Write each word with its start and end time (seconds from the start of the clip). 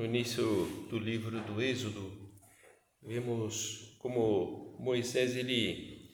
No 0.00 0.06
início 0.06 0.64
do 0.88 0.98
livro 0.98 1.42
do 1.42 1.60
Êxodo, 1.60 2.10
vemos 3.02 3.98
como 3.98 4.74
Moisés 4.80 5.36
ele 5.36 6.10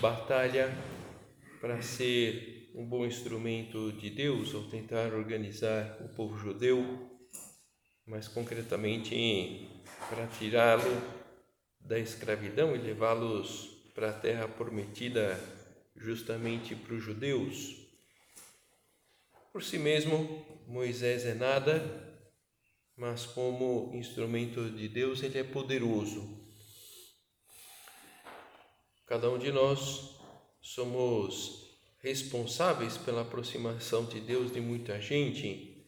batalha 0.00 0.74
para 1.60 1.82
ser 1.82 2.72
um 2.74 2.86
bom 2.86 3.04
instrumento 3.04 3.92
de 3.92 4.08
Deus 4.08 4.54
ao 4.54 4.62
tentar 4.62 5.12
organizar 5.12 5.98
o 6.00 6.08
povo 6.14 6.38
judeu, 6.38 7.10
mais 8.06 8.26
concretamente 8.26 9.68
para 10.08 10.26
tirá-lo 10.28 11.02
da 11.78 11.98
escravidão 11.98 12.74
e 12.74 12.78
levá-los 12.78 13.66
para 13.94 14.08
a 14.08 14.14
terra 14.14 14.48
prometida 14.48 15.38
justamente 15.94 16.74
para 16.74 16.94
os 16.94 17.02
judeus. 17.02 17.86
Por 19.52 19.62
si 19.62 19.76
mesmo, 19.76 20.42
Moisés 20.66 21.26
é 21.26 21.34
nada, 21.34 22.05
mas 22.96 23.26
como 23.26 23.90
instrumento 23.94 24.70
de 24.70 24.88
Deus, 24.88 25.22
ele 25.22 25.38
é 25.38 25.44
poderoso. 25.44 26.40
Cada 29.06 29.30
um 29.30 29.38
de 29.38 29.52
nós 29.52 30.16
somos 30.60 31.66
responsáveis 31.98 32.96
pela 32.96 33.22
aproximação 33.22 34.04
de 34.06 34.20
Deus 34.20 34.52
de 34.52 34.60
muita 34.60 35.00
gente. 35.00 35.86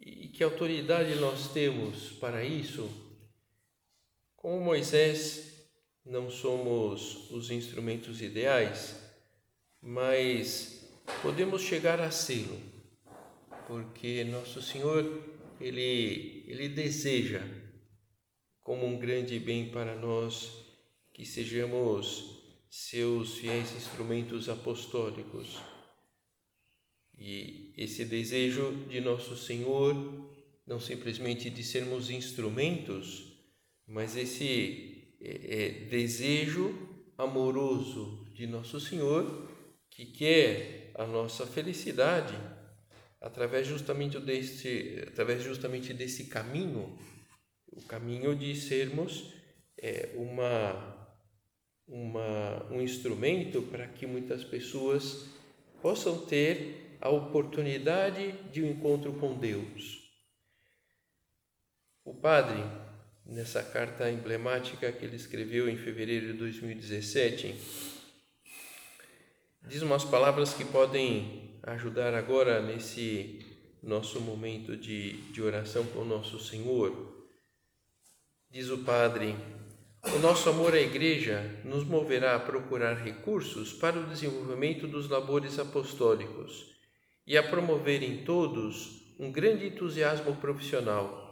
E 0.00 0.28
que 0.28 0.42
autoridade 0.42 1.14
nós 1.16 1.52
temos 1.52 2.10
para 2.12 2.44
isso? 2.44 2.90
Como 4.36 4.60
Moisés, 4.60 5.68
não 6.04 6.30
somos 6.30 7.30
os 7.30 7.50
instrumentos 7.50 8.20
ideais, 8.20 8.96
mas 9.80 10.88
podemos 11.22 11.62
chegar 11.62 12.00
a 12.00 12.10
sê-lo, 12.10 12.60
porque 13.66 14.24
nosso 14.24 14.60
Senhor 14.60 15.33
ele, 15.60 16.44
ele 16.46 16.68
deseja 16.68 17.42
como 18.62 18.86
um 18.86 18.98
grande 18.98 19.38
bem 19.38 19.70
para 19.70 19.94
nós 19.94 20.64
que 21.12 21.24
sejamos 21.24 22.42
seus 22.68 23.36
fiéis 23.36 23.72
instrumentos 23.72 24.48
apostólicos. 24.48 25.60
E 27.16 27.72
esse 27.76 28.04
desejo 28.04 28.72
de 28.88 29.00
nosso 29.00 29.36
Senhor, 29.36 29.94
não 30.66 30.80
simplesmente 30.80 31.48
de 31.50 31.62
sermos 31.62 32.10
instrumentos, 32.10 33.32
mas 33.86 34.16
esse 34.16 35.16
é, 35.20 35.66
é, 35.66 35.68
desejo 35.88 36.74
amoroso 37.16 38.26
de 38.34 38.46
nosso 38.46 38.80
Senhor 38.80 39.48
que 39.88 40.06
quer 40.06 40.90
a 40.96 41.06
nossa 41.06 41.46
felicidade 41.46 42.34
através 43.24 43.66
justamente 43.66 44.20
desse, 44.20 45.02
através 45.08 45.42
justamente 45.42 45.94
desse 45.94 46.26
caminho, 46.26 46.98
o 47.72 47.80
caminho 47.80 48.36
de 48.36 48.54
sermos 48.54 49.32
é, 49.78 50.10
uma, 50.14 51.08
uma, 51.88 52.70
um 52.70 52.82
instrumento 52.82 53.62
para 53.62 53.88
que 53.88 54.06
muitas 54.06 54.44
pessoas 54.44 55.24
possam 55.80 56.26
ter 56.26 56.98
a 57.00 57.08
oportunidade 57.08 58.32
de 58.52 58.62
um 58.62 58.70
encontro 58.70 59.14
com 59.14 59.38
Deus. 59.38 60.02
O 62.04 62.12
padre, 62.12 62.62
nessa 63.24 63.62
carta 63.62 64.10
emblemática 64.10 64.92
que 64.92 65.02
ele 65.02 65.16
escreveu 65.16 65.66
em 65.66 65.78
fevereiro 65.78 66.26
de 66.26 66.34
2017, 66.34 67.54
diz 69.66 69.80
umas 69.80 70.04
palavras 70.04 70.52
que 70.52 70.66
podem 70.66 71.53
ajudar 71.66 72.14
agora 72.14 72.60
nesse 72.60 73.40
nosso 73.82 74.20
momento 74.20 74.76
de, 74.76 75.12
de 75.32 75.42
oração 75.42 75.84
com 75.86 76.00
o 76.00 76.04
nosso 76.04 76.38
Senhor. 76.38 77.26
Diz 78.50 78.68
o 78.70 78.78
Padre: 78.78 79.34
o 80.14 80.18
nosso 80.18 80.50
amor 80.50 80.74
à 80.74 80.80
Igreja 80.80 81.60
nos 81.64 81.84
moverá 81.84 82.36
a 82.36 82.40
procurar 82.40 82.94
recursos 82.94 83.72
para 83.72 83.98
o 83.98 84.06
desenvolvimento 84.06 84.86
dos 84.86 85.08
labores 85.08 85.58
apostólicos 85.58 86.74
e 87.26 87.36
a 87.36 87.42
promover 87.42 88.02
em 88.02 88.24
todos 88.24 89.16
um 89.18 89.32
grande 89.32 89.66
entusiasmo 89.66 90.36
profissional. 90.36 91.22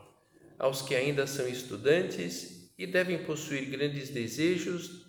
Aos 0.59 0.81
que 0.81 0.95
ainda 0.95 1.27
são 1.27 1.47
estudantes 1.49 2.73
e 2.79 2.87
devem 2.87 3.25
possuir 3.25 3.69
grandes 3.69 4.09
desejos 4.09 5.07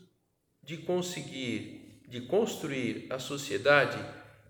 de 0.62 0.78
conseguir, 0.78 2.02
de 2.08 2.22
construir 2.22 3.08
a 3.10 3.20
sociedade 3.20 3.98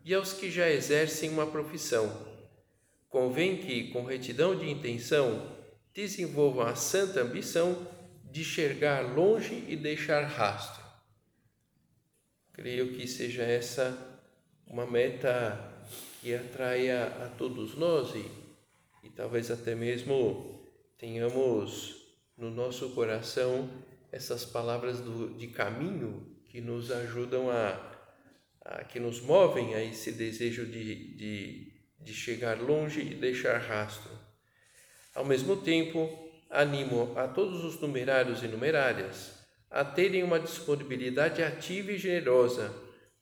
e 0.04 0.14
aos 0.14 0.34
que 0.34 0.52
já 0.52 0.70
exercem 0.70 1.30
uma 1.30 1.48
profissão. 1.48 2.28
Convém 3.10 3.58
que, 3.58 3.92
com 3.92 4.04
retidão 4.04 4.56
de 4.56 4.70
intenção, 4.70 5.52
desenvolvam 5.94 6.66
a 6.66 6.76
santa 6.76 7.22
ambição 7.22 7.88
de 8.32 8.44
chegar 8.44 9.16
longe 9.16 9.64
e 9.68 9.76
deixar 9.76 10.24
rastro. 10.26 10.84
Creio 12.52 12.94
que 12.94 13.08
seja 13.08 13.44
essa 13.44 14.22
uma 14.66 14.86
meta 14.86 15.72
que 16.20 16.34
atraia 16.34 17.06
a 17.06 17.30
todos 17.38 17.76
nós 17.76 18.16
e, 18.16 18.32
e 19.04 19.10
talvez 19.10 19.52
até 19.52 19.76
mesmo 19.76 20.68
tenhamos 20.98 21.96
no 22.38 22.50
nosso 22.50 22.90
coração 22.92 23.70
essas 24.12 24.46
palavras 24.46 25.00
do, 25.00 25.34
de 25.36 25.48
caminho 25.48 26.36
que 26.46 26.62
nos 26.62 26.92
ajudam 26.92 27.50
a 27.52 27.93
que 28.90 29.00
nos 29.00 29.20
movem 29.22 29.76
a 29.76 29.84
esse 29.84 30.12
desejo 30.12 30.66
de, 30.66 31.16
de, 31.16 31.74
de 32.00 32.14
chegar 32.14 32.60
longe 32.62 33.02
e 33.02 33.16
deixar 33.16 33.58
rastro. 33.58 34.12
Ao 35.14 35.26
mesmo 35.26 35.58
tempo, 35.58 36.10
animo 36.50 37.14
a 37.18 37.28
todos 37.28 37.64
os 37.64 37.80
numerários 37.80 38.42
e 38.44 38.48
numerárias 38.48 39.44
a 39.70 39.84
terem 39.84 40.24
uma 40.24 40.40
disponibilidade 40.40 41.44
ativa 41.44 41.92
e 41.92 41.98
generosa 41.98 42.74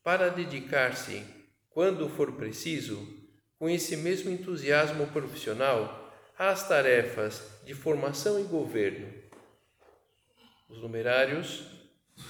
para 0.04 0.30
dedicar-se, 0.30 1.24
quando 1.70 2.10
for 2.10 2.34
preciso, 2.34 3.08
com 3.58 3.70
esse 3.70 3.96
mesmo 3.96 4.30
entusiasmo 4.30 5.08
profissional, 5.08 6.14
às 6.38 6.68
tarefas 6.68 7.42
de 7.66 7.74
formação 7.74 8.40
e 8.40 8.44
governo. 8.44 9.08
Os 10.68 10.82
numerários 10.82 11.64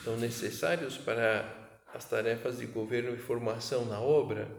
são 0.04 0.18
necessários 0.18 0.98
para 0.98 1.61
as 1.94 2.06
tarefas 2.06 2.60
de 2.60 2.66
governo 2.66 3.14
e 3.14 3.18
formação 3.18 3.86
na 3.86 4.00
obra, 4.00 4.50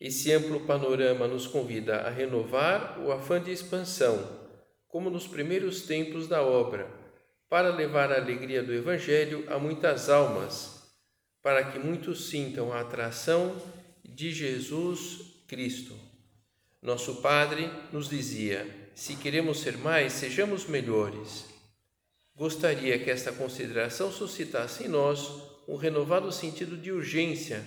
esse 0.00 0.30
amplo 0.32 0.60
panorama 0.60 1.26
nos 1.26 1.46
convida 1.46 2.02
a 2.02 2.10
renovar 2.10 3.00
o 3.00 3.10
afã 3.10 3.42
de 3.42 3.50
expansão, 3.50 4.48
como 4.86 5.10
nos 5.10 5.26
primeiros 5.26 5.82
tempos 5.82 6.28
da 6.28 6.42
obra, 6.42 6.88
para 7.48 7.74
levar 7.74 8.12
a 8.12 8.16
alegria 8.16 8.62
do 8.62 8.72
Evangelho 8.72 9.44
a 9.52 9.58
muitas 9.58 10.08
almas, 10.08 10.88
para 11.42 11.64
que 11.64 11.78
muitos 11.78 12.28
sintam 12.28 12.72
a 12.72 12.80
atração 12.80 13.56
de 14.04 14.30
Jesus 14.30 15.42
Cristo. 15.48 15.94
Nosso 16.80 17.16
Padre 17.16 17.68
nos 17.92 18.08
dizia: 18.08 18.90
se 18.94 19.16
queremos 19.16 19.60
ser 19.60 19.78
mais, 19.78 20.12
sejamos 20.12 20.66
melhores. 20.66 21.57
Gostaria 22.38 22.96
que 23.00 23.10
esta 23.10 23.32
consideração 23.32 24.12
suscitasse 24.12 24.84
em 24.84 24.88
nós 24.88 25.28
um 25.66 25.74
renovado 25.74 26.30
sentido 26.30 26.76
de 26.76 26.92
urgência 26.92 27.66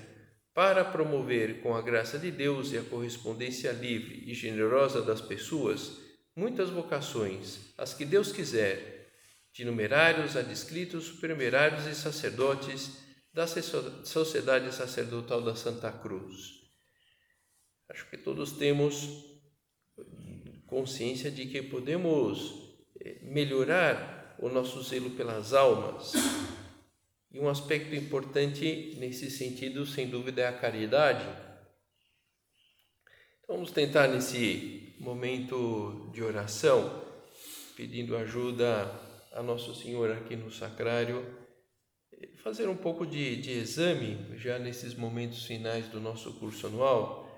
para 0.53 0.85
promover 0.85 1.61
com 1.61 1.75
a 1.75 1.81
graça 1.81 2.17
de 2.17 2.31
Deus 2.31 2.71
e 2.71 2.77
a 2.77 2.83
correspondência 2.83 3.69
livre 3.73 4.23
e 4.25 4.33
generosa 4.33 5.01
das 5.01 5.19
pessoas 5.19 5.99
muitas 6.33 6.69
vocações, 6.69 7.73
as 7.77 7.93
que 7.93 8.05
Deus 8.05 8.31
quiser, 8.31 9.11
de 9.51 9.65
numerários 9.65 10.37
a 10.37 10.41
descritos, 10.41 11.03
supernumerários 11.03 11.85
e 11.85 11.93
sacerdotes 11.93 12.97
da 13.33 13.45
Sociedade 13.45 14.73
Sacerdotal 14.73 15.41
da 15.41 15.53
Santa 15.53 15.91
Cruz. 15.91 16.61
Acho 17.89 18.09
que 18.09 18.17
todos 18.17 18.53
temos 18.53 19.25
consciência 20.65 21.29
de 21.29 21.47
que 21.47 21.61
podemos 21.61 22.79
eh, 23.01 23.19
melhorar 23.23 24.20
o 24.41 24.49
nosso 24.49 24.81
zelo 24.83 25.11
pelas 25.11 25.53
almas. 25.53 26.13
E 27.31 27.39
um 27.39 27.47
aspecto 27.47 27.95
importante 27.95 28.97
nesse 28.99 29.29
sentido, 29.31 29.85
sem 29.85 30.09
dúvida, 30.09 30.41
é 30.41 30.47
a 30.47 30.57
caridade. 30.57 31.25
Então, 33.43 33.55
vamos 33.55 33.71
tentar 33.71 34.07
nesse 34.07 34.95
momento 34.99 36.09
de 36.13 36.21
oração, 36.21 37.03
pedindo 37.77 38.17
ajuda 38.17 38.91
a 39.31 39.41
Nosso 39.41 39.73
Senhor 39.73 40.11
aqui 40.11 40.35
no 40.35 40.51
sacrário, 40.51 41.25
fazer 42.43 42.67
um 42.67 42.75
pouco 42.75 43.05
de, 43.05 43.37
de 43.37 43.51
exame 43.51 44.37
já 44.37 44.59
nesses 44.59 44.93
momentos 44.93 45.45
finais 45.45 45.87
do 45.87 46.01
nosso 46.01 46.33
curso 46.33 46.67
anual, 46.67 47.29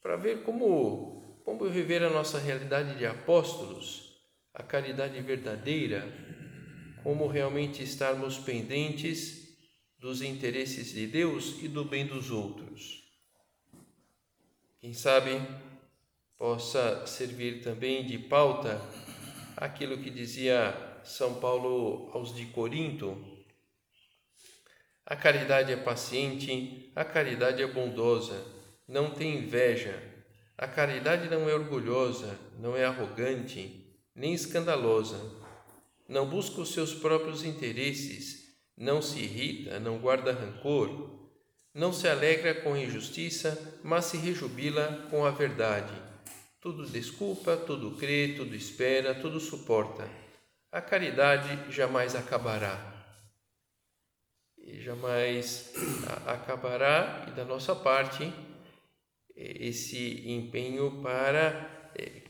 para 0.00 0.16
ver 0.16 0.42
como 0.42 1.18
como 1.48 1.64
viver 1.70 2.02
a 2.02 2.10
nossa 2.10 2.38
realidade 2.38 2.98
de 2.98 3.06
apóstolos, 3.06 4.07
a 4.54 4.62
caridade 4.62 5.20
verdadeira, 5.20 6.06
como 7.02 7.26
realmente 7.26 7.82
estarmos 7.82 8.38
pendentes 8.38 9.56
dos 9.98 10.22
interesses 10.22 10.92
de 10.92 11.06
Deus 11.06 11.62
e 11.62 11.68
do 11.68 11.84
bem 11.84 12.06
dos 12.06 12.30
outros. 12.30 13.04
Quem 14.80 14.92
sabe 14.92 15.40
possa 16.36 17.06
servir 17.06 17.62
também 17.62 18.06
de 18.06 18.18
pauta 18.18 18.80
aquilo 19.56 19.98
que 19.98 20.10
dizia 20.10 21.00
São 21.04 21.40
Paulo 21.40 22.10
aos 22.12 22.34
de 22.34 22.46
Corinto. 22.46 23.16
A 25.04 25.16
caridade 25.16 25.72
é 25.72 25.76
paciente, 25.76 26.92
a 26.94 27.04
caridade 27.04 27.62
é 27.62 27.66
bondosa, 27.66 28.44
não 28.86 29.10
tem 29.10 29.38
inveja 29.38 30.08
a 30.58 30.66
caridade 30.66 31.28
não 31.28 31.48
é 31.48 31.54
orgulhosa, 31.54 32.36
não 32.58 32.76
é 32.76 32.84
arrogante, 32.84 33.87
nem 34.18 34.34
escandalosa. 34.34 35.18
Não 36.08 36.28
busca 36.28 36.60
os 36.60 36.72
seus 36.72 36.92
próprios 36.92 37.44
interesses, 37.44 38.56
não 38.76 39.00
se 39.00 39.20
irrita, 39.20 39.78
não 39.78 39.98
guarda 39.98 40.32
rancor, 40.32 41.28
não 41.72 41.92
se 41.92 42.08
alegra 42.08 42.54
com 42.56 42.74
a 42.74 42.80
injustiça, 42.80 43.80
mas 43.84 44.06
se 44.06 44.16
rejubila 44.16 45.06
com 45.10 45.24
a 45.24 45.30
verdade. 45.30 45.92
Tudo 46.60 46.84
desculpa, 46.84 47.56
tudo 47.56 47.96
crê, 47.96 48.34
tudo 48.36 48.54
espera, 48.54 49.14
tudo 49.14 49.38
suporta. 49.38 50.10
A 50.72 50.80
caridade 50.80 51.72
jamais 51.72 52.16
acabará. 52.16 52.96
E 54.58 54.80
jamais 54.80 55.72
acabará, 56.26 57.26
e 57.28 57.30
da 57.30 57.44
nossa 57.44 57.74
parte, 57.74 58.32
esse 59.36 60.28
empenho 60.28 61.00
para 61.00 61.77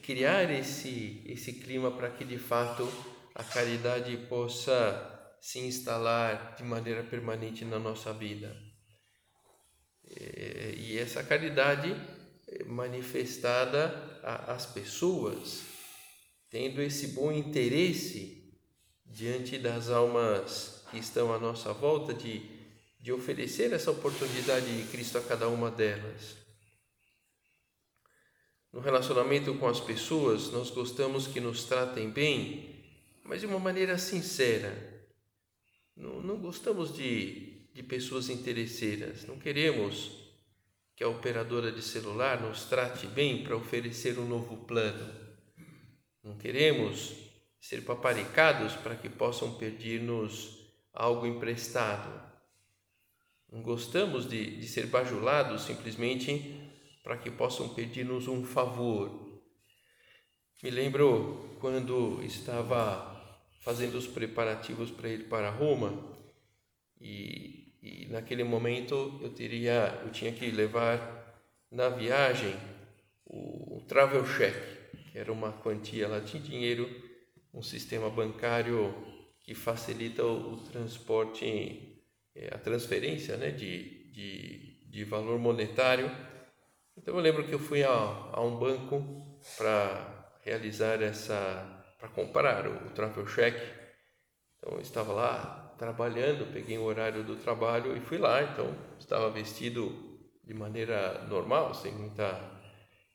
criar 0.03 0.51
esse, 0.51 1.23
esse 1.27 1.53
clima 1.55 1.91
para 1.91 2.11
que 2.11 2.25
de 2.25 2.39
fato 2.39 2.87
a 3.35 3.45
caridade 3.45 4.17
possa 4.29 5.37
se 5.41 5.61
instalar 5.61 6.55
de 6.57 6.65
maneira 6.65 7.03
permanente 7.03 7.65
na 7.65 7.79
nossa 7.79 8.13
vida. 8.13 8.57
Eh, 10.11 10.75
e 10.77 10.99
essa 10.99 11.23
caridade 11.23 11.95
eh, 12.49 12.65
manifestada 12.65 14.21
às 14.23 14.67
pessoas, 14.67 15.63
tendo 16.51 16.81
esse 16.83 17.09
bom 17.09 17.31
interesse 17.31 18.59
diante 19.05 19.59
das 19.59 19.89
almas 19.89 20.85
que 20.91 20.99
estão 20.99 21.33
à 21.33 21.39
nossa 21.39 21.73
volta, 21.73 22.13
de, 22.15 22.43
de 23.01 23.13
oferecer 23.13 23.73
essa 23.73 23.91
oportunidade 23.91 24.67
de 24.67 24.89
Cristo 24.91 25.19
a 25.19 25.23
cada 25.23 25.49
uma 25.49 25.71
delas. 25.71 26.48
No 28.73 28.81
relacionamento 28.81 29.55
com 29.55 29.67
as 29.67 29.81
pessoas, 29.81 30.51
nós 30.51 30.71
gostamos 30.71 31.27
que 31.27 31.41
nos 31.41 31.65
tratem 31.65 32.11
bem, 32.11 32.85
mas 33.25 33.41
de 33.41 33.47
uma 33.47 33.59
maneira 33.59 33.97
sincera. 33.97 35.07
Não, 35.97 36.21
não 36.21 36.37
gostamos 36.37 36.95
de, 36.95 37.67
de 37.73 37.83
pessoas 37.83 38.29
interesseiras, 38.29 39.27
não 39.27 39.39
queremos 39.39 40.11
que 40.95 41.03
a 41.03 41.09
operadora 41.09 41.73
de 41.73 41.81
celular 41.81 42.43
nos 42.43 42.65
trate 42.65 43.07
bem 43.07 43.43
para 43.43 43.57
oferecer 43.57 44.19
um 44.19 44.27
novo 44.27 44.57
plano. 44.59 45.15
Não 46.23 46.37
queremos 46.37 47.15
ser 47.61 47.85
paparicados 47.85 48.75
para 48.75 48.97
que 48.97 49.09
possam 49.09 49.55
pedir-nos 49.55 50.59
algo 50.93 51.27
emprestado. 51.27 52.21
Não 53.51 53.63
gostamos 53.63 54.29
de, 54.29 54.57
de 54.59 54.69
ser 54.69 54.87
bajulados 54.87 55.63
simplesmente 55.63 56.68
para 57.09 57.17
que 57.17 57.31
possam 57.31 57.71
pedir-nos 57.71 58.29
um 58.29 58.45
favor. 58.45 59.41
Me 60.63 60.69
lembro 60.69 61.57
quando 61.59 62.23
estava 62.23 63.41
fazendo 63.63 63.95
os 63.95 64.07
preparativos 64.07 64.91
para 64.91 65.09
ir 65.09 65.27
para 65.27 65.49
Roma 65.49 65.99
e, 67.01 67.73
e 67.83 68.09
naquele 68.11 68.45
momento 68.45 69.19
eu 69.23 69.31
teria, 69.31 69.99
eu 70.05 70.11
tinha 70.11 70.31
que 70.33 70.51
levar 70.51 71.35
na 71.73 71.89
viagem 71.89 72.55
o, 73.25 73.83
travel 73.89 74.23
check, 74.37 74.55
que 75.11 75.19
era 75.19 75.33
uma 75.33 75.51
quantia 75.51 76.07
lá 76.07 76.19
de 76.19 76.39
dinheiro, 76.39 76.91
um 77.55 77.63
sistema 77.63 78.11
bancário 78.11 78.95
que 79.41 79.55
facilita 79.55 80.23
o, 80.27 80.53
o 80.53 80.57
transporte, 80.59 82.05
é, 82.35 82.55
a 82.55 82.59
transferência 82.59 83.39
né, 83.39 83.51
de, 83.51 84.13
de, 84.13 84.91
de 84.91 85.05
valor 85.05 85.39
monetário 85.39 86.28
então 86.99 87.15
eu 87.15 87.21
lembro 87.21 87.45
que 87.45 87.55
eu 87.55 87.61
fui 87.61 87.85
a, 87.85 87.91
a 87.91 88.41
um 88.43 88.59
banco 88.59 89.39
para 89.57 90.35
realizar 90.43 91.01
essa, 91.01 91.95
para 91.97 92.09
comprar 92.09 92.67
o, 92.67 92.89
o 92.89 92.91
travel 92.91 93.25
check. 93.27 93.55
Então 94.59 94.75
eu 94.75 94.81
estava 94.81 95.13
lá 95.13 95.77
trabalhando, 95.79 96.53
peguei 96.53 96.77
o 96.77 96.83
horário 96.83 97.23
do 97.23 97.37
trabalho 97.37 97.97
e 97.97 98.01
fui 98.01 98.19
lá. 98.19 98.43
Então 98.43 98.75
estava 98.99 99.31
vestido 99.31 100.19
de 100.45 100.53
maneira 100.53 101.25
normal, 101.29 101.73
sem 101.73 101.93
muita, 101.93 102.41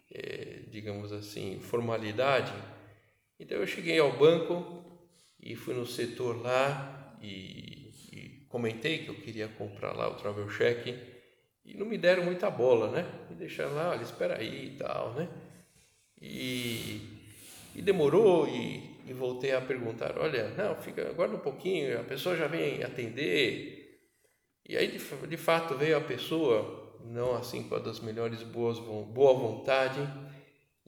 é, 0.09 0.63
digamos 0.69 1.11
assim, 1.11 1.59
formalidade. 1.59 2.53
Então 3.37 3.57
eu 3.57 3.67
cheguei 3.67 3.99
ao 3.99 4.17
banco 4.17 5.09
e 5.41 5.57
fui 5.57 5.73
no 5.73 5.85
setor 5.85 6.41
lá 6.41 7.17
e, 7.21 7.91
e 8.13 8.45
comentei 8.47 8.99
que 8.99 9.09
eu 9.09 9.15
queria 9.15 9.49
comprar 9.49 9.91
lá 9.91 10.07
o 10.07 10.15
travel 10.15 10.47
check 10.47 11.12
e 11.65 11.77
não 11.77 11.85
me 11.85 11.97
deram 11.97 12.23
muita 12.23 12.49
bola, 12.49 12.91
né? 12.91 13.05
Me 13.29 13.35
deixaram 13.35 13.73
lá, 13.73 13.91
olha, 13.91 14.03
espera 14.03 14.37
aí 14.37 14.67
e 14.67 14.77
tal, 14.77 15.13
né? 15.13 15.29
E, 16.21 17.01
e 17.75 17.81
demorou 17.81 18.47
e, 18.47 18.97
e, 19.07 19.13
voltei 19.13 19.53
a 19.53 19.61
perguntar, 19.61 20.17
olha, 20.17 20.49
não, 20.49 20.75
fica, 20.75 21.09
aguarda 21.09 21.35
um 21.35 21.39
pouquinho, 21.39 21.99
a 21.99 22.03
pessoa 22.03 22.35
já 22.35 22.47
vem 22.47 22.83
atender. 22.83 24.01
E 24.67 24.77
aí, 24.77 24.87
de, 24.87 25.27
de 25.27 25.37
fato, 25.37 25.75
veio 25.75 25.97
a 25.97 26.01
pessoa, 26.01 26.97
não 27.03 27.35
assim 27.35 27.63
com 27.63 27.79
das 27.79 27.99
melhores 27.99 28.43
boas, 28.43 28.79
boa 28.79 29.33
vontade, 29.33 29.99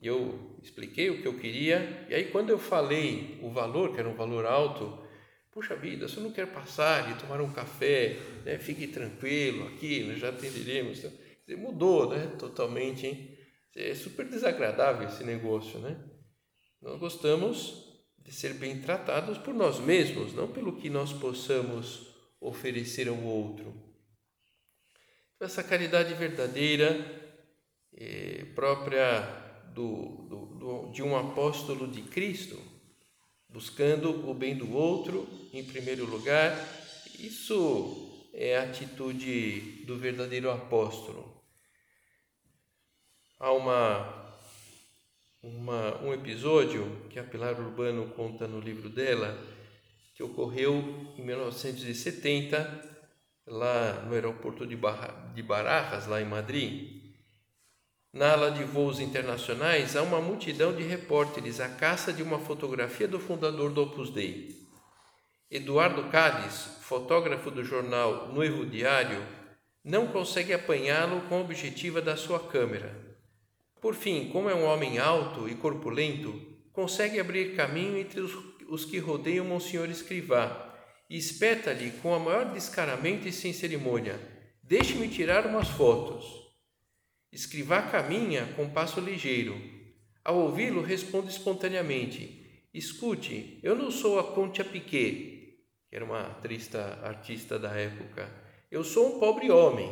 e 0.00 0.06
eu 0.06 0.56
expliquei 0.62 1.10
o 1.10 1.22
que 1.22 1.28
eu 1.28 1.38
queria, 1.38 2.06
e 2.08 2.14
aí 2.14 2.26
quando 2.26 2.50
eu 2.50 2.58
falei 2.58 3.38
o 3.42 3.50
valor, 3.50 3.92
que 3.92 4.00
era 4.00 4.08
um 4.08 4.14
valor 4.14 4.44
alto, 4.44 5.05
Puxa 5.56 5.74
vida, 5.74 6.04
eu 6.04 6.22
não 6.22 6.30
quer 6.30 6.52
passar 6.52 7.10
e 7.10 7.18
tomar 7.18 7.40
um 7.40 7.50
café, 7.50 8.18
né, 8.44 8.58
fique 8.58 8.86
tranquilo 8.88 9.68
aqui, 9.68 10.04
nós 10.04 10.18
já 10.18 10.28
atenderemos. 10.28 10.98
Então, 10.98 11.10
mudou 11.56 12.10
né, 12.10 12.26
totalmente. 12.38 13.06
Hein? 13.06 13.38
É 13.74 13.94
super 13.94 14.28
desagradável 14.28 15.08
esse 15.08 15.24
negócio. 15.24 15.78
Né? 15.78 15.98
Nós 16.82 17.00
gostamos 17.00 17.90
de 18.18 18.34
ser 18.34 18.52
bem 18.52 18.82
tratados 18.82 19.38
por 19.38 19.54
nós 19.54 19.80
mesmos, 19.80 20.34
não 20.34 20.46
pelo 20.46 20.76
que 20.76 20.90
nós 20.90 21.10
possamos 21.14 22.06
oferecer 22.38 23.08
ao 23.08 23.18
outro. 23.18 23.72
Essa 25.40 25.64
caridade 25.64 26.12
verdadeira, 26.12 27.02
é, 27.94 28.44
própria 28.54 29.22
do, 29.72 30.26
do, 30.28 30.46
do, 30.58 30.92
de 30.92 31.02
um 31.02 31.16
apóstolo 31.16 31.88
de 31.88 32.02
Cristo, 32.02 32.75
buscando 33.56 34.28
o 34.28 34.34
bem 34.34 34.54
do 34.54 34.70
outro 34.76 35.26
em 35.50 35.64
primeiro 35.64 36.04
lugar. 36.04 36.54
Isso 37.18 38.28
é 38.34 38.58
a 38.58 38.64
atitude 38.64 39.82
do 39.86 39.96
verdadeiro 39.96 40.50
apóstolo. 40.50 41.42
Há 43.40 43.50
uma, 43.52 44.38
uma, 45.42 46.02
um 46.02 46.12
episódio 46.12 47.06
que 47.08 47.18
a 47.18 47.24
Pilar 47.24 47.58
Urbano 47.58 48.10
conta 48.10 48.46
no 48.46 48.60
livro 48.60 48.90
dela, 48.90 49.42
que 50.14 50.22
ocorreu 50.22 51.14
em 51.16 51.22
1970, 51.22 52.98
lá 53.46 54.02
no 54.02 54.12
aeroporto 54.12 54.66
de, 54.66 54.76
Barra, 54.76 55.32
de 55.34 55.42
Barajas, 55.42 56.06
lá 56.06 56.20
em 56.20 56.26
Madrid. 56.26 56.95
Na 58.16 58.32
ala 58.32 58.50
de 58.50 58.64
voos 58.64 58.98
internacionais 58.98 59.94
há 59.94 60.02
uma 60.02 60.22
multidão 60.22 60.74
de 60.74 60.82
repórteres 60.82 61.60
à 61.60 61.68
caça 61.68 62.10
de 62.10 62.22
uma 62.22 62.38
fotografia 62.38 63.06
do 63.06 63.20
fundador 63.20 63.70
do 63.70 63.82
Opus 63.82 64.08
Dei. 64.08 64.56
Eduardo 65.50 66.04
Cádiz, 66.04 66.78
fotógrafo 66.80 67.50
do 67.50 67.62
jornal 67.62 68.32
Noivo 68.32 68.64
Diário, 68.64 69.22
não 69.84 70.06
consegue 70.06 70.54
apanhá-lo 70.54 71.28
com 71.28 71.36
a 71.36 71.40
objetiva 71.42 72.00
da 72.00 72.16
sua 72.16 72.40
câmera. 72.40 72.90
Por 73.82 73.94
fim, 73.94 74.30
como 74.30 74.48
é 74.48 74.54
um 74.54 74.64
homem 74.64 74.98
alto 74.98 75.46
e 75.46 75.54
corpulento, 75.54 76.40
consegue 76.72 77.20
abrir 77.20 77.54
caminho 77.54 77.98
entre 77.98 78.20
os, 78.20 78.32
os 78.66 78.86
que 78.86 78.98
rodeiam 78.98 79.44
Monsenhor 79.44 79.90
Escrivá 79.90 80.74
e 81.10 81.18
espeta-lhe 81.18 81.90
com 82.00 82.14
a 82.14 82.18
maior 82.18 82.46
descaramento 82.46 83.28
e 83.28 83.32
sem 83.32 83.52
cerimônia: 83.52 84.18
Deixe-me 84.62 85.06
tirar 85.06 85.44
umas 85.44 85.68
fotos. 85.68 86.45
Escrivá 87.36 87.82
caminha 87.82 88.46
com 88.56 88.66
passo 88.70 88.98
ligeiro. 88.98 89.60
Ao 90.24 90.38
ouvi-lo, 90.38 90.80
responde 90.80 91.28
espontaneamente: 91.28 92.64
Escute, 92.72 93.60
eu 93.62 93.76
não 93.76 93.90
sou 93.90 94.18
a 94.18 94.24
Conte 94.24 94.64
Piquet, 94.64 95.58
que 95.86 95.94
era 95.94 96.02
uma 96.02 96.24
trista 96.40 96.98
artista 97.02 97.58
da 97.58 97.72
época. 97.72 98.26
Eu 98.70 98.82
sou 98.82 99.16
um 99.16 99.20
pobre 99.20 99.50
homem. 99.50 99.86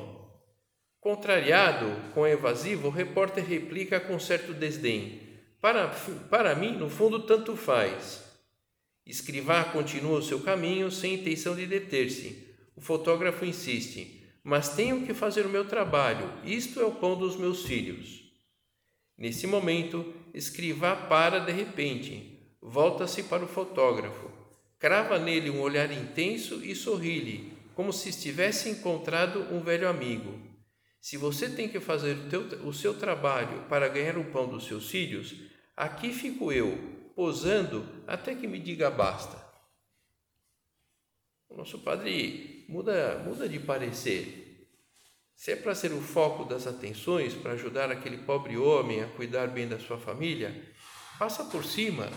Contrariado 0.98 1.84
com 2.14 2.24
a 2.24 2.30
evasiva, 2.30 2.88
o 2.88 2.90
repórter 2.90 3.44
replica 3.44 4.00
com 4.00 4.18
certo 4.18 4.54
desdém: 4.54 5.20
Para, 5.60 5.88
para 6.30 6.54
mim, 6.54 6.72
no 6.78 6.88
fundo, 6.88 7.26
tanto 7.26 7.54
faz. 7.58 8.24
Escrivá 9.04 9.64
continua 9.64 10.20
o 10.20 10.22
seu 10.22 10.40
caminho 10.40 10.90
sem 10.90 11.16
intenção 11.16 11.54
de 11.54 11.66
deter-se. 11.66 12.42
O 12.74 12.80
fotógrafo 12.80 13.44
insiste: 13.44 14.23
Mas 14.44 14.76
tenho 14.76 15.06
que 15.06 15.14
fazer 15.14 15.46
o 15.46 15.48
meu 15.48 15.64
trabalho, 15.64 16.30
isto 16.44 16.78
é 16.78 16.84
o 16.84 16.92
pão 16.92 17.18
dos 17.18 17.34
meus 17.34 17.64
filhos. 17.64 18.22
Nesse 19.16 19.46
momento, 19.46 20.12
Escrivá 20.34 20.94
para 20.96 21.38
de 21.38 21.52
repente, 21.52 22.40
volta-se 22.60 23.22
para 23.22 23.44
o 23.44 23.48
fotógrafo, 23.48 24.28
crava 24.80 25.18
nele 25.18 25.48
um 25.48 25.60
olhar 25.60 25.90
intenso 25.92 26.62
e 26.64 26.74
sorri-lhe, 26.74 27.56
como 27.74 27.92
se 27.92 28.08
estivesse 28.08 28.68
encontrado 28.68 29.40
um 29.54 29.60
velho 29.60 29.88
amigo. 29.88 30.38
Se 31.00 31.16
você 31.16 31.48
tem 31.48 31.68
que 31.68 31.78
fazer 31.78 32.16
o, 32.16 32.28
teu, 32.28 32.40
o 32.66 32.72
seu 32.72 32.98
trabalho 32.98 33.62
para 33.68 33.88
ganhar 33.88 34.18
o 34.18 34.24
pão 34.24 34.48
dos 34.48 34.66
seus 34.66 34.90
filhos, 34.90 35.34
aqui 35.76 36.12
fico 36.12 36.50
eu, 36.50 36.76
posando 37.14 37.88
até 38.06 38.34
que 38.34 38.48
me 38.48 38.58
diga 38.58 38.90
basta. 38.90 39.42
O 41.48 41.56
nosso 41.56 41.78
padre 41.78 42.53
muda, 42.68 43.22
muda 43.26 43.48
de 43.48 43.58
parecer. 43.58 44.68
Se 45.34 45.52
é 45.52 45.56
para 45.56 45.74
ser 45.74 45.92
o 45.92 46.00
foco 46.00 46.44
das 46.44 46.66
atenções, 46.66 47.34
para 47.34 47.52
ajudar 47.52 47.90
aquele 47.90 48.18
pobre 48.18 48.56
homem 48.56 49.02
a 49.02 49.08
cuidar 49.08 49.48
bem 49.48 49.68
da 49.68 49.78
sua 49.78 49.98
família, 49.98 50.72
passa 51.18 51.44
por 51.44 51.64
cima 51.64 52.10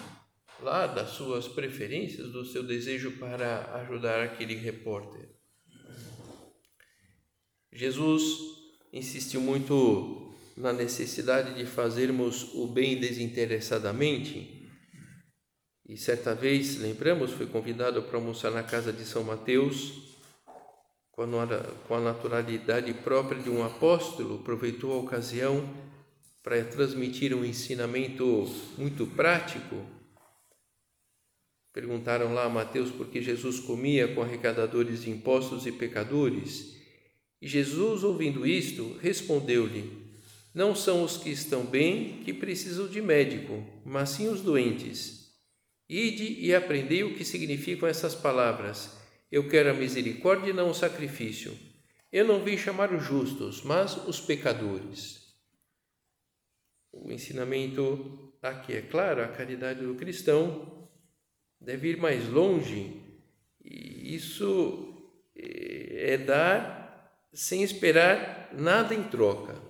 lá 0.62 0.88
das 0.88 1.10
suas 1.10 1.48
preferências, 1.48 2.32
do 2.32 2.46
seu 2.46 2.64
desejo 2.64 3.12
para 3.18 3.76
ajudar 3.82 4.24
aquele 4.24 4.56
repórter. 4.56 5.30
Jesus 7.72 8.24
insistiu 8.92 9.42
muito 9.42 10.34
na 10.56 10.74
necessidade 10.74 11.54
de 11.54 11.66
fazermos 11.66 12.56
o 12.56 12.68
bem 12.68 13.00
desinteressadamente. 13.00 14.68
E 15.88 15.96
certa 15.96 16.34
vez, 16.34 16.78
lembramos, 16.78 17.32
foi 17.32 17.46
convidado 17.46 18.02
para 18.04 18.18
almoçar 18.18 18.52
na 18.52 18.64
casa 18.64 18.92
de 18.92 19.06
São 19.06 19.24
Mateus, 19.24 20.17
com 21.88 21.96
a 21.96 22.00
naturalidade 22.00 22.94
própria 22.94 23.42
de 23.42 23.50
um 23.50 23.64
apóstolo, 23.64 24.36
aproveitou 24.36 24.94
a 24.94 24.98
ocasião 24.98 25.68
para 26.44 26.64
transmitir 26.64 27.34
um 27.34 27.44
ensinamento 27.44 28.48
muito 28.78 29.08
prático. 29.08 29.84
Perguntaram 31.74 32.36
lá 32.36 32.44
a 32.44 32.50
Mateus 32.50 32.92
por 32.92 33.08
que 33.08 33.20
Jesus 33.20 33.60
comia 33.60 34.14
com 34.14 34.22
arrecadadores 34.22 35.02
de 35.02 35.10
impostos 35.10 35.66
e 35.66 35.72
pecadores. 35.72 36.76
E 37.42 37.48
Jesus, 37.48 38.04
ouvindo 38.04 38.46
isto, 38.46 38.96
respondeu-lhe: 39.02 39.92
Não 40.54 40.76
são 40.76 41.04
os 41.04 41.18
que 41.18 41.32
estão 41.32 41.66
bem 41.66 42.22
que 42.24 42.32
precisam 42.32 42.88
de 42.88 43.02
médico, 43.02 43.66
mas 43.84 44.10
sim 44.10 44.28
os 44.28 44.42
doentes. 44.42 45.32
Ide 45.90 46.46
e 46.46 46.54
aprendei 46.54 47.04
o 47.04 47.16
que 47.16 47.26
significam 47.26 47.90
essas 47.90 48.14
palavras: 48.14 48.97
Eu 49.32 49.50
quero 49.50 49.72
a 49.72 49.74
misericórdia 49.74 50.52
e 50.52 50.54
não 50.54 50.70
o 50.70 50.76
sacrifício. 50.76 51.58
Eu 52.12 52.26
não 52.26 52.44
vim 52.44 52.58
chamar 52.58 52.94
os 52.94 53.04
justos, 53.04 53.62
mas 53.64 53.98
os 54.08 54.22
pecadores. 54.22 55.36
O 56.92 57.12
ensinamento 57.12 58.34
aqui 58.42 58.74
é 58.74 58.82
claro: 58.82 59.22
a 59.22 59.28
caridade 59.28 59.86
do 59.86 59.96
cristão 59.96 60.90
deve 61.60 61.90
ir 61.90 61.98
mais 61.98 62.28
longe, 62.30 63.02
e 63.64 64.16
isso 64.16 64.96
é 65.36 66.18
dar 66.18 67.28
sem 67.34 67.62
esperar 67.62 68.52
nada 68.54 68.96
em 68.96 69.04
troca. 69.04 69.62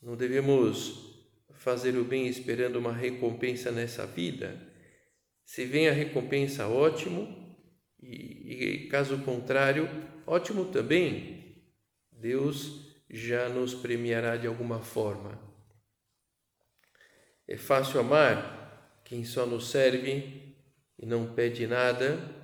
Não 0.00 0.16
devemos 0.16 1.08
fazer 1.52 1.96
o 1.96 2.04
bem 2.04 2.26
esperando 2.26 2.76
uma 2.76 2.92
recompensa 2.92 3.70
nessa 3.70 4.06
vida. 4.06 4.67
Se 5.48 5.64
vem 5.64 5.88
a 5.88 5.92
recompensa, 5.92 6.68
ótimo, 6.68 7.56
e, 8.02 8.84
e 8.84 8.88
caso 8.88 9.16
contrário, 9.22 9.88
ótimo 10.26 10.66
também. 10.66 11.64
Deus 12.12 12.86
já 13.08 13.48
nos 13.48 13.72
premiará 13.72 14.36
de 14.36 14.46
alguma 14.46 14.82
forma. 14.82 15.40
É 17.46 17.56
fácil 17.56 18.00
amar 18.00 19.00
quem 19.06 19.24
só 19.24 19.46
nos 19.46 19.70
serve 19.70 20.54
e 20.98 21.06
não 21.06 21.32
pede 21.32 21.66
nada 21.66 22.36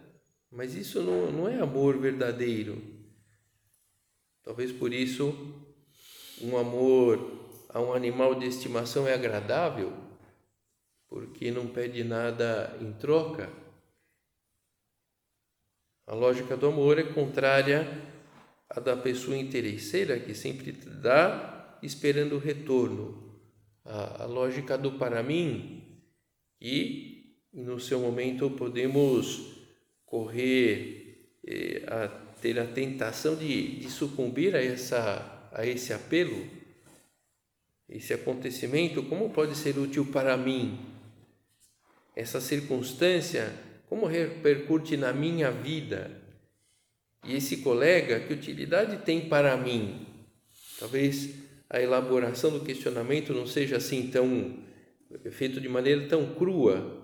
mas 0.54 0.76
isso 0.76 1.02
não, 1.02 1.32
não 1.32 1.48
é 1.48 1.58
amor 1.58 1.98
verdadeiro. 1.98 2.80
Talvez 4.42 4.70
por 4.70 4.92
isso 4.92 5.34
um 6.40 6.56
amor 6.56 7.50
a 7.68 7.80
um 7.80 7.92
animal 7.92 8.36
de 8.36 8.46
estimação 8.46 9.08
é 9.08 9.14
agradável, 9.14 9.92
porque 11.14 11.48
não 11.52 11.68
pede 11.68 12.02
nada 12.02 12.76
em 12.80 12.92
troca. 12.94 13.48
A 16.08 16.12
lógica 16.12 16.56
do 16.56 16.66
amor 16.66 16.98
é 16.98 17.04
contrária 17.04 17.86
à 18.68 18.80
da 18.80 18.96
pessoa 18.96 19.36
interesseira 19.36 20.18
que 20.18 20.34
sempre 20.34 20.72
dá 20.72 21.78
esperando 21.84 22.34
o 22.34 22.40
retorno. 22.40 23.40
A, 23.84 24.24
a 24.24 24.26
lógica 24.26 24.76
do 24.76 24.98
para 24.98 25.22
mim, 25.22 26.02
que 26.60 27.38
no 27.52 27.78
seu 27.78 28.00
momento 28.00 28.50
podemos 28.50 29.56
correr, 30.04 31.38
eh, 31.46 31.84
a 31.86 32.08
ter 32.40 32.58
a 32.58 32.66
tentação 32.66 33.36
de, 33.36 33.78
de 33.78 33.88
sucumbir 33.88 34.56
a, 34.56 34.60
essa, 34.60 35.48
a 35.52 35.64
esse 35.64 35.92
apelo, 35.92 36.44
esse 37.88 38.12
acontecimento, 38.12 39.04
como 39.04 39.30
pode 39.30 39.54
ser 39.54 39.78
útil 39.78 40.06
para 40.06 40.36
mim? 40.36 40.93
Essa 42.16 42.40
circunstância, 42.40 43.52
como 43.88 44.06
repercute 44.06 44.96
na 44.96 45.12
minha 45.12 45.50
vida? 45.50 46.22
E 47.24 47.34
esse 47.36 47.58
colega, 47.58 48.20
que 48.20 48.32
utilidade 48.32 48.98
tem 48.98 49.28
para 49.28 49.56
mim? 49.56 50.06
Talvez 50.78 51.30
a 51.68 51.80
elaboração 51.80 52.50
do 52.50 52.64
questionamento 52.64 53.32
não 53.32 53.46
seja 53.46 53.78
assim 53.78 54.08
tão 54.08 54.62
feito 55.30 55.60
de 55.60 55.68
maneira 55.68 56.08
tão 56.08 56.34
crua, 56.34 57.02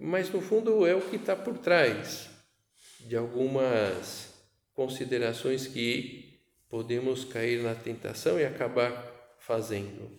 mas 0.00 0.30
no 0.30 0.40
fundo 0.40 0.86
é 0.86 0.94
o 0.94 1.00
que 1.00 1.16
está 1.16 1.36
por 1.36 1.58
trás 1.58 2.28
de 3.00 3.16
algumas 3.16 4.34
considerações 4.74 5.66
que 5.66 6.40
podemos 6.68 7.24
cair 7.24 7.62
na 7.62 7.74
tentação 7.74 8.38
e 8.38 8.44
acabar 8.44 9.36
fazendo. 9.38 10.10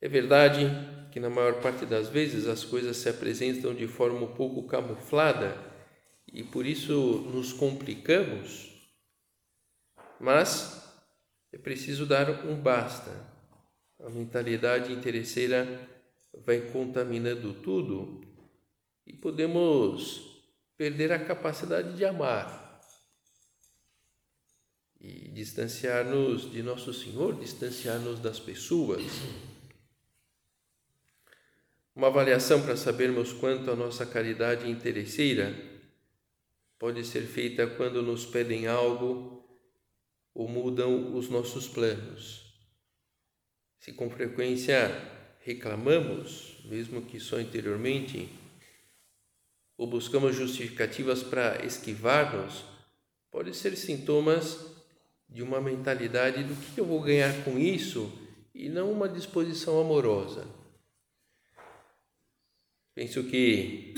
É 0.00 0.08
verdade 0.08 0.66
que 1.10 1.20
na 1.20 1.30
maior 1.30 1.60
parte 1.60 1.86
das 1.86 2.08
vezes 2.08 2.46
as 2.46 2.64
coisas 2.64 2.96
se 2.96 3.08
apresentam 3.08 3.74
de 3.74 3.86
forma 3.86 4.20
um 4.20 4.34
pouco 4.34 4.66
camuflada 4.66 5.56
e 6.32 6.42
por 6.42 6.66
isso 6.66 6.94
nos 7.32 7.52
complicamos, 7.52 8.68
mas 10.20 10.84
é 11.52 11.58
preciso 11.58 12.04
dar 12.04 12.44
um 12.46 12.60
basta. 12.60 13.10
A 14.00 14.10
mentalidade 14.10 14.92
interesseira 14.92 15.88
vai 16.44 16.60
contaminando 16.70 17.54
tudo 17.54 18.20
e 19.06 19.12
podemos 19.12 20.42
perder 20.76 21.10
a 21.12 21.24
capacidade 21.24 21.96
de 21.96 22.04
amar 22.04 22.68
e 25.00 25.28
distanciar-nos 25.30 26.50
de 26.50 26.62
Nosso 26.62 26.92
Senhor, 26.92 27.38
distanciar-nos 27.38 28.20
das 28.20 28.38
pessoas. 28.38 29.02
Uma 31.98 32.06
avaliação 32.06 32.62
para 32.62 32.76
sabermos 32.76 33.32
quanto 33.32 33.72
a 33.72 33.74
nossa 33.74 34.06
caridade 34.06 34.70
interesseira 34.70 35.52
pode 36.78 37.04
ser 37.04 37.22
feita 37.22 37.66
quando 37.66 38.00
nos 38.04 38.24
pedem 38.24 38.68
algo 38.68 39.44
ou 40.32 40.46
mudam 40.46 41.16
os 41.16 41.28
nossos 41.28 41.66
planos. 41.66 42.54
Se 43.80 43.92
com 43.92 44.08
frequência 44.08 44.92
reclamamos, 45.40 46.62
mesmo 46.66 47.02
que 47.02 47.18
só 47.18 47.40
interiormente, 47.40 48.28
ou 49.76 49.88
buscamos 49.88 50.36
justificativas 50.36 51.24
para 51.24 51.66
esquivar-nos, 51.66 52.64
pode 53.28 53.52
ser 53.56 53.74
sintomas 53.76 54.72
de 55.28 55.42
uma 55.42 55.60
mentalidade 55.60 56.44
do 56.44 56.54
que 56.54 56.80
eu 56.80 56.86
vou 56.86 57.00
ganhar 57.00 57.42
com 57.42 57.58
isso 57.58 58.08
e 58.54 58.68
não 58.68 58.92
uma 58.92 59.08
disposição 59.08 59.80
amorosa. 59.80 60.57
Penso 62.98 63.22
que 63.22 63.94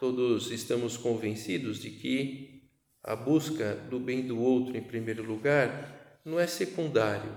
todos 0.00 0.50
estamos 0.50 0.96
convencidos 0.96 1.78
de 1.78 1.90
que 1.90 2.62
a 3.02 3.14
busca 3.14 3.74
do 3.74 4.00
bem 4.00 4.26
do 4.26 4.40
outro 4.40 4.74
em 4.74 4.82
primeiro 4.82 5.22
lugar 5.22 6.18
não 6.24 6.40
é 6.40 6.46
secundário. 6.46 7.30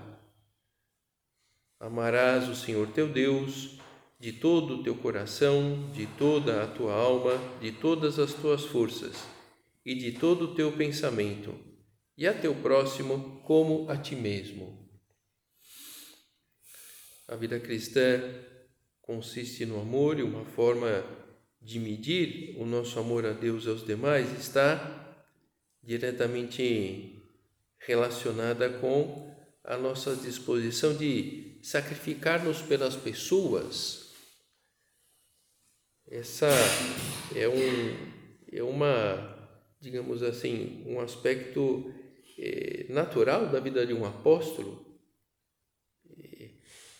Amarás 1.78 2.48
o 2.48 2.54
Senhor 2.54 2.88
teu 2.88 3.06
Deus 3.06 3.78
de 4.18 4.32
todo 4.32 4.76
o 4.76 4.82
teu 4.82 4.94
coração, 4.94 5.90
de 5.92 6.06
toda 6.06 6.64
a 6.64 6.66
tua 6.66 6.94
alma, 6.94 7.34
de 7.60 7.70
todas 7.72 8.18
as 8.18 8.32
tuas 8.32 8.64
forças 8.64 9.26
e 9.84 9.94
de 9.94 10.12
todo 10.12 10.46
o 10.46 10.54
teu 10.54 10.72
pensamento, 10.72 11.54
e 12.16 12.26
a 12.26 12.32
teu 12.32 12.54
próximo 12.54 13.42
como 13.44 13.90
a 13.90 13.96
ti 13.98 14.16
mesmo. 14.16 14.88
A 17.28 17.36
vida 17.36 17.60
cristã 17.60 18.22
consiste 19.02 19.66
no 19.66 19.80
amor 19.80 20.18
e 20.18 20.22
uma 20.22 20.44
forma 20.44 21.04
de 21.60 21.78
medir 21.78 22.56
o 22.58 22.64
nosso 22.64 22.98
amor 22.98 23.26
a 23.26 23.32
Deus 23.32 23.64
e 23.64 23.68
aos 23.68 23.84
demais 23.84 24.32
está 24.38 25.16
diretamente 25.82 27.20
relacionada 27.78 28.68
com 28.78 29.30
a 29.64 29.76
nossa 29.76 30.16
disposição 30.16 30.96
de 30.96 31.58
sacrificar-nos 31.62 32.62
pelas 32.62 32.96
pessoas. 32.96 34.12
Essa 36.08 36.48
é 37.34 37.48
um 37.48 38.12
é 38.52 38.62
uma 38.62 39.32
digamos 39.80 40.22
assim 40.22 40.84
um 40.86 41.00
aspecto 41.00 41.92
é, 42.38 42.86
natural 42.88 43.48
da 43.48 43.58
vida 43.60 43.86
de 43.86 43.94
um 43.94 44.04
apóstolo 44.04 44.91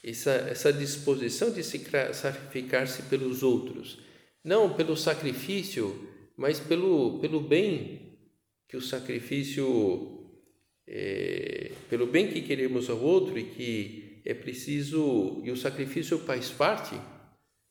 essa 0.02 0.30
essa 0.30 0.72
disposição 0.72 1.50
de 1.50 1.62
se 1.62 1.78
sacrificar-se 2.12 3.02
pelos 3.04 3.42
outros 3.42 3.98
não 4.44 4.74
pelo 4.74 4.96
sacrifício 4.96 6.08
mas 6.36 6.58
pelo 6.58 7.18
pelo 7.20 7.40
bem 7.40 8.18
que 8.68 8.76
o 8.76 8.82
sacrifício 8.82 10.22
é, 10.86 11.72
pelo 11.88 12.06
bem 12.06 12.28
que 12.28 12.42
queremos 12.42 12.90
ao 12.90 13.00
outro 13.00 13.38
e 13.38 13.44
que 13.44 14.22
é 14.24 14.34
preciso 14.34 15.40
e 15.44 15.50
o 15.50 15.56
sacrifício 15.56 16.18
faz 16.18 16.50
parte 16.50 16.94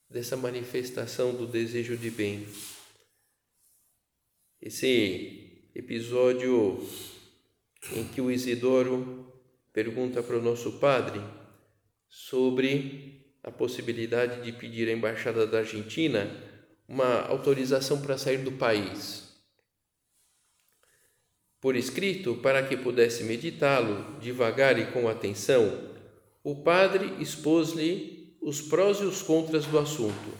dessa 0.09 0.35
manifestação 0.35 1.33
do 1.33 1.47
desejo 1.47 1.95
de 1.95 2.11
bem. 2.11 2.45
Esse 4.61 5.69
episódio 5.73 6.85
em 7.95 8.07
que 8.09 8.21
o 8.21 8.29
Isidoro 8.29 9.33
pergunta 9.73 10.21
para 10.21 10.37
o 10.37 10.41
nosso 10.41 10.73
padre 10.79 11.21
sobre 12.11 13.25
a 13.41 13.49
possibilidade 13.49 14.43
de 14.43 14.51
pedir 14.51 14.89
à 14.89 14.91
embaixada 14.91 15.47
da 15.47 15.59
Argentina 15.59 16.29
uma 16.87 17.21
autorização 17.21 18.01
para 18.01 18.17
sair 18.17 18.39
do 18.39 18.51
país. 18.51 19.31
Por 21.61 21.75
escrito, 21.75 22.35
para 22.35 22.63
que 22.63 22.75
pudesse 22.75 23.23
meditá-lo 23.23 24.19
devagar 24.19 24.77
e 24.77 24.87
com 24.87 25.07
atenção, 25.07 25.89
o 26.43 26.55
padre 26.55 27.15
expôs-lhe 27.19 28.35
os 28.41 28.61
prós 28.61 28.99
e 28.99 29.03
os 29.03 29.21
contras 29.21 29.65
do 29.65 29.79
assunto. 29.79 30.37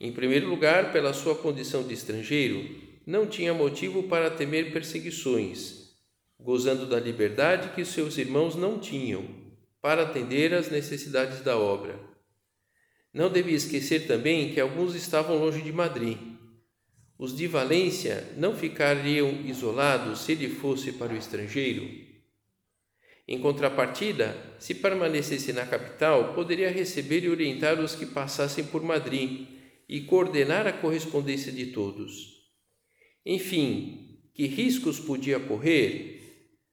Em 0.00 0.12
primeiro 0.12 0.48
lugar, 0.48 0.92
pela 0.92 1.12
sua 1.12 1.34
condição 1.34 1.82
de 1.82 1.92
estrangeiro, 1.92 2.82
não 3.06 3.26
tinha 3.26 3.52
motivo 3.52 4.04
para 4.04 4.30
temer 4.30 4.72
perseguições, 4.72 5.94
gozando 6.40 6.86
da 6.86 6.98
liberdade 6.98 7.74
que 7.74 7.84
seus 7.84 8.16
irmãos 8.16 8.54
não 8.54 8.78
tinham 8.78 9.43
para 9.84 10.04
atender 10.04 10.54
às 10.54 10.70
necessidades 10.70 11.42
da 11.42 11.58
obra. 11.58 12.00
Não 13.12 13.30
devia 13.30 13.54
esquecer 13.54 14.06
também 14.06 14.54
que 14.54 14.58
alguns 14.58 14.94
estavam 14.94 15.36
longe 15.36 15.60
de 15.60 15.70
Madrid. 15.70 16.16
Os 17.18 17.36
de 17.36 17.46
Valência 17.46 18.32
não 18.38 18.56
ficariam 18.56 19.42
isolados 19.44 20.20
se 20.20 20.32
ele 20.32 20.48
fosse 20.48 20.92
para 20.92 21.12
o 21.12 21.16
estrangeiro 21.18 22.04
em 23.26 23.40
contrapartida, 23.40 24.36
se 24.58 24.74
permanecesse 24.74 25.52
na 25.52 25.64
capital, 25.64 26.34
poderia 26.34 26.70
receber 26.70 27.24
e 27.24 27.30
orientar 27.30 27.80
os 27.80 27.94
que 27.94 28.04
passassem 28.04 28.64
por 28.64 28.82
Madrid 28.82 29.46
e 29.88 30.02
coordenar 30.02 30.66
a 30.66 30.72
correspondência 30.72 31.50
de 31.50 31.66
todos. 31.66 32.12
Enfim, 33.24 34.20
que 34.34 34.46
riscos 34.46 35.00
podia 35.00 35.40
correr? 35.40 36.20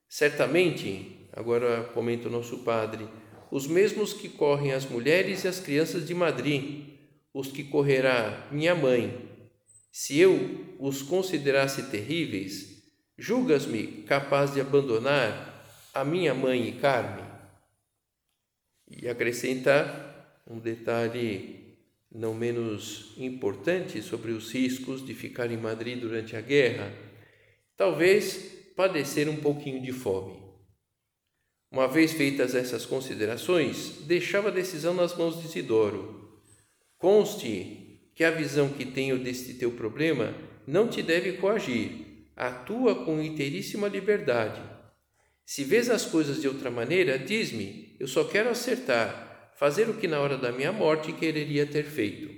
Certamente, 0.10 1.20
agora 1.34 1.84
comenta 1.94 2.28
o 2.28 2.32
nosso 2.32 2.60
padre, 2.60 3.08
os 3.50 3.67
mesmos 3.67 4.13
que 4.13 4.30
correm 4.30 4.72
as 4.72 4.86
mulheres 4.86 5.44
e 5.44 5.48
as 5.48 5.60
crianças 5.60 6.08
de 6.08 6.13
Madrid, 6.13 6.89
os 7.34 7.52
que 7.52 7.63
correrá 7.63 8.48
minha 8.52 8.74
mãe. 8.74 9.30
Se 9.91 10.17
eu 10.17 10.76
os 10.80 11.02
considerasse 11.02 11.89
terríveis, 11.91 12.82
julgas-me 13.17 14.04
capaz 14.04 14.54
de 14.54 14.62
abandonar 14.62 15.65
a 15.94 16.04
minha 16.06 16.34
mãe 16.34 16.67
e 16.67 16.72
Carmen. 16.74 17.26
E 18.89 19.08
acrescentar 19.08 20.44
um 20.48 20.60
detalhe 20.60 21.78
não 22.13 22.34
menos 22.34 23.13
importante 23.17 24.02
sobre 24.02 24.32
os 24.32 24.52
riscos 24.52 25.06
de 25.06 25.13
ficar 25.13 25.50
em 25.50 25.58
Madrid 25.58 26.00
durante 26.00 26.36
a 26.36 26.41
guerra, 26.41 26.91
talvez 27.78 28.74
padecer 28.76 29.30
um 29.30 29.38
pouquinho 29.38 29.82
de 29.82 29.94
fome. 29.94 30.40
Uma 31.71 31.88
vez 31.88 32.12
feitas 32.12 32.53
essas 32.53 32.86
considerações, 32.86 34.01
deixava 34.05 34.49
a 34.49 34.51
decisão 34.51 34.93
nas 34.93 35.15
mãos 35.15 35.39
de 35.39 35.47
Isidoro. 35.47 36.41
Conste 36.97 38.01
que 38.13 38.23
a 38.23 38.31
visão 38.31 38.69
que 38.69 38.86
tenho 38.86 39.17
deste 39.17 39.53
teu 39.53 39.71
problema 39.71 40.36
não 40.67 40.88
te 40.88 41.01
deve 41.01 41.34
coagir, 41.34 42.27
atua 42.36 43.05
com 43.05 43.21
inteiríssima 43.21 43.88
liberdade 43.88 44.62
se 45.51 45.65
vês 45.65 45.89
as 45.89 46.05
coisas 46.05 46.39
de 46.39 46.47
outra 46.47 46.71
maneira, 46.71 47.19
diz-me, 47.19 47.93
eu 47.99 48.07
só 48.07 48.23
quero 48.23 48.49
acertar, 48.49 49.51
fazer 49.57 49.89
o 49.89 49.95
que 49.95 50.07
na 50.07 50.17
hora 50.17 50.38
da 50.38 50.49
minha 50.49 50.71
morte 50.71 51.12
quereria 51.12 51.65
ter 51.65 51.84
feito. 51.84 52.29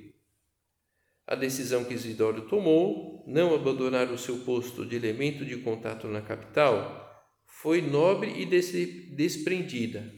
A 1.27 1.35
decisão 1.35 1.83
que 1.83 1.93
Isidoro 1.93 2.41
tomou, 2.47 3.23
não 3.27 3.53
abandonar 3.53 4.11
o 4.11 4.17
seu 4.17 4.39
posto 4.39 4.83
de 4.83 4.95
elemento 4.95 5.45
de 5.45 5.57
contato 5.57 6.07
na 6.07 6.21
capital, 6.21 7.02
foi 7.63 7.81
nobre 7.81 8.31
e 8.39 8.45
desprendida. 8.45 10.13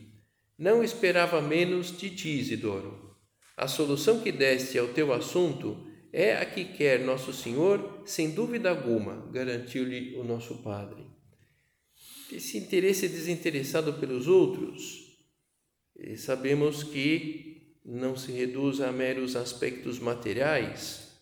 Não 0.58 0.84
esperava 0.84 1.42
menos 1.42 1.98
de 1.98 2.10
ti, 2.10 2.40
Isidoro. 2.40 3.16
A 3.56 3.70
solução 3.70 4.20
que 4.20 4.34
deste 4.34 4.78
ao 4.78 4.90
teu 4.90 5.14
assunto 5.14 5.88
é 6.12 6.36
a 6.36 6.46
que 6.46 6.66
quer 6.66 7.06
Nosso 7.06 7.32
Senhor, 7.32 8.02
sem 8.06 8.32
dúvida 8.32 8.70
alguma, 8.70 9.30
garantiu-lhe 9.32 10.18
o 10.18 10.24
nosso 10.26 10.62
Padre 10.64 11.16
esse 12.32 12.58
interesse 12.58 13.08
desinteressado 13.08 13.94
pelos 13.94 14.28
outros, 14.28 15.16
sabemos 16.18 16.84
que 16.84 17.78
não 17.86 18.18
se 18.18 18.32
reduz 18.32 18.82
a 18.82 18.92
meros 18.92 19.36
aspectos 19.36 20.00
materiais. 20.00 21.22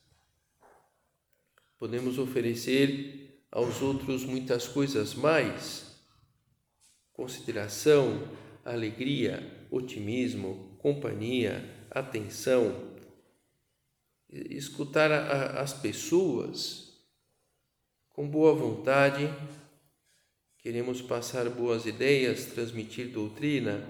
Podemos 1.77 2.17
oferecer 2.17 3.45
aos 3.51 3.81
outros 3.81 4.23
muitas 4.23 4.67
coisas 4.67 5.13
mais: 5.13 5.82
consideração, 7.13 8.27
alegria, 8.65 9.65
otimismo, 9.71 10.75
companhia, 10.79 11.63
atenção, 11.89 12.91
escutar 14.29 15.11
a, 15.11 15.17
a, 15.17 15.61
as 15.61 15.73
pessoas 15.73 17.01
com 18.09 18.27
boa 18.27 18.53
vontade 18.53 19.29
Queremos 20.63 21.01
passar 21.01 21.49
boas 21.49 21.85
ideias, 21.85 22.45
transmitir 22.45 23.09
doutrina, 23.09 23.85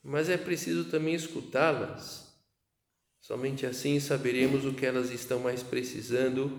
mas 0.00 0.28
é 0.28 0.36
preciso 0.36 0.84
também 0.84 1.12
escutá-las. 1.12 2.32
Somente 3.20 3.66
assim 3.66 3.98
saberemos 3.98 4.64
o 4.64 4.72
que 4.72 4.86
elas 4.86 5.10
estão 5.10 5.40
mais 5.40 5.60
precisando, 5.60 6.56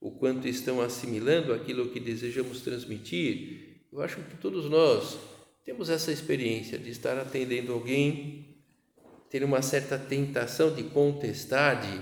o 0.00 0.12
quanto 0.12 0.46
estão 0.46 0.80
assimilando 0.80 1.52
aquilo 1.52 1.90
que 1.90 1.98
desejamos 1.98 2.60
transmitir. 2.60 3.67
Eu 3.92 4.00
acho 4.02 4.16
que 4.22 4.36
todos 4.36 4.68
nós 4.70 5.18
temos 5.64 5.90
essa 5.90 6.12
experiência 6.12 6.78
de 6.78 6.90
estar 6.90 7.18
atendendo 7.18 7.72
alguém, 7.72 8.62
ter 9.30 9.44
uma 9.44 9.62
certa 9.62 9.98
tentação 9.98 10.74
de 10.74 10.84
contestar, 10.84 11.80
de, 11.80 12.00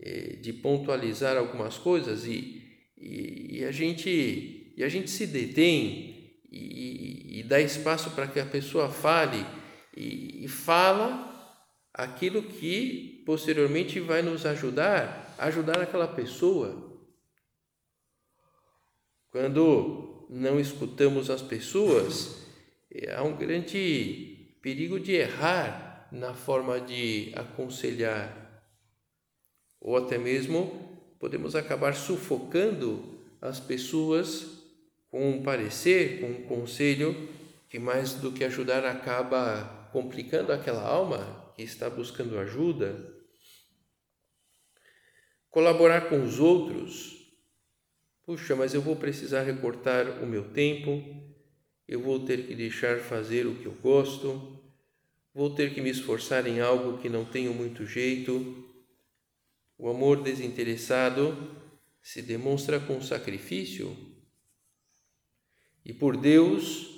eh, 0.00 0.36
de 0.36 0.52
pontualizar 0.52 1.36
algumas 1.36 1.78
coisas 1.78 2.24
e 2.24 2.64
e, 3.04 3.58
e 3.58 3.64
a 3.64 3.70
gente 3.70 4.72
e 4.76 4.82
a 4.82 4.88
gente 4.88 5.10
se 5.10 5.26
detém 5.26 6.40
e, 6.50 7.40
e 7.40 7.42
dá 7.42 7.60
espaço 7.60 8.10
para 8.10 8.26
que 8.26 8.40
a 8.40 8.46
pessoa 8.46 8.88
fale 8.88 9.44
e, 9.96 10.44
e 10.44 10.48
fala 10.48 11.32
aquilo 11.92 12.42
que 12.42 13.22
posteriormente 13.26 14.00
vai 14.00 14.22
nos 14.22 14.44
ajudar, 14.46 15.32
ajudar 15.38 15.80
aquela 15.80 16.08
pessoa. 16.08 16.92
Quando 19.30 20.13
não 20.28 20.58
escutamos 20.58 21.30
as 21.30 21.42
pessoas, 21.42 22.42
há 23.14 23.22
um 23.22 23.36
grande 23.36 24.56
perigo 24.62 24.98
de 24.98 25.12
errar 25.12 26.08
na 26.10 26.32
forma 26.32 26.80
de 26.80 27.32
aconselhar, 27.34 28.62
ou 29.80 29.96
até 29.96 30.16
mesmo 30.16 30.98
podemos 31.18 31.54
acabar 31.54 31.94
sufocando 31.94 33.20
as 33.40 33.60
pessoas 33.60 34.62
com 35.10 35.30
um 35.30 35.42
parecer, 35.42 36.20
com 36.20 36.28
um 36.28 36.42
conselho 36.42 37.28
que 37.68 37.78
mais 37.78 38.14
do 38.14 38.32
que 38.32 38.44
ajudar 38.44 38.84
acaba 38.84 39.88
complicando 39.92 40.52
aquela 40.52 40.82
alma 40.82 41.52
que 41.54 41.62
está 41.62 41.88
buscando 41.88 42.38
ajuda, 42.38 43.14
colaborar 45.50 46.08
com 46.08 46.22
os 46.24 46.40
outros. 46.40 47.23
Puxa, 48.26 48.56
mas 48.56 48.72
eu 48.72 48.80
vou 48.80 48.96
precisar 48.96 49.42
recortar 49.42 50.22
o 50.22 50.26
meu 50.26 50.44
tempo, 50.44 51.04
eu 51.86 52.00
vou 52.00 52.20
ter 52.20 52.46
que 52.46 52.54
deixar 52.54 52.98
fazer 53.00 53.46
o 53.46 53.54
que 53.56 53.66
eu 53.66 53.72
gosto, 53.82 54.58
vou 55.34 55.54
ter 55.54 55.74
que 55.74 55.82
me 55.82 55.90
esforçar 55.90 56.46
em 56.46 56.58
algo 56.58 56.96
que 56.96 57.10
não 57.10 57.26
tenho 57.26 57.52
muito 57.52 57.84
jeito. 57.84 58.64
O 59.76 59.90
amor 59.90 60.22
desinteressado 60.22 61.54
se 62.00 62.22
demonstra 62.22 62.80
com 62.80 62.98
sacrifício. 63.02 63.94
E 65.84 65.92
por 65.92 66.16
Deus 66.16 66.94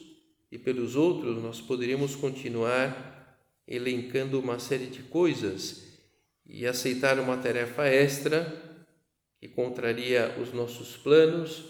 e 0.53 0.57
pelos 0.57 0.95
outros 0.95 1.43
nós 1.43 1.61
poderemos 1.61 2.15
continuar 2.15 3.37
elencando 3.67 4.39
uma 4.39 4.61
série 4.61 4.87
de 4.87 5.03
coisas 5.03 5.99
e 6.47 6.65
aceitar 6.65 7.19
uma 7.19 7.37
tarefa 7.37 7.85
extra 7.89 8.66
que 9.47 9.55
contraria 9.55 10.37
os 10.41 10.53
nossos 10.53 10.97
planos 10.97 11.65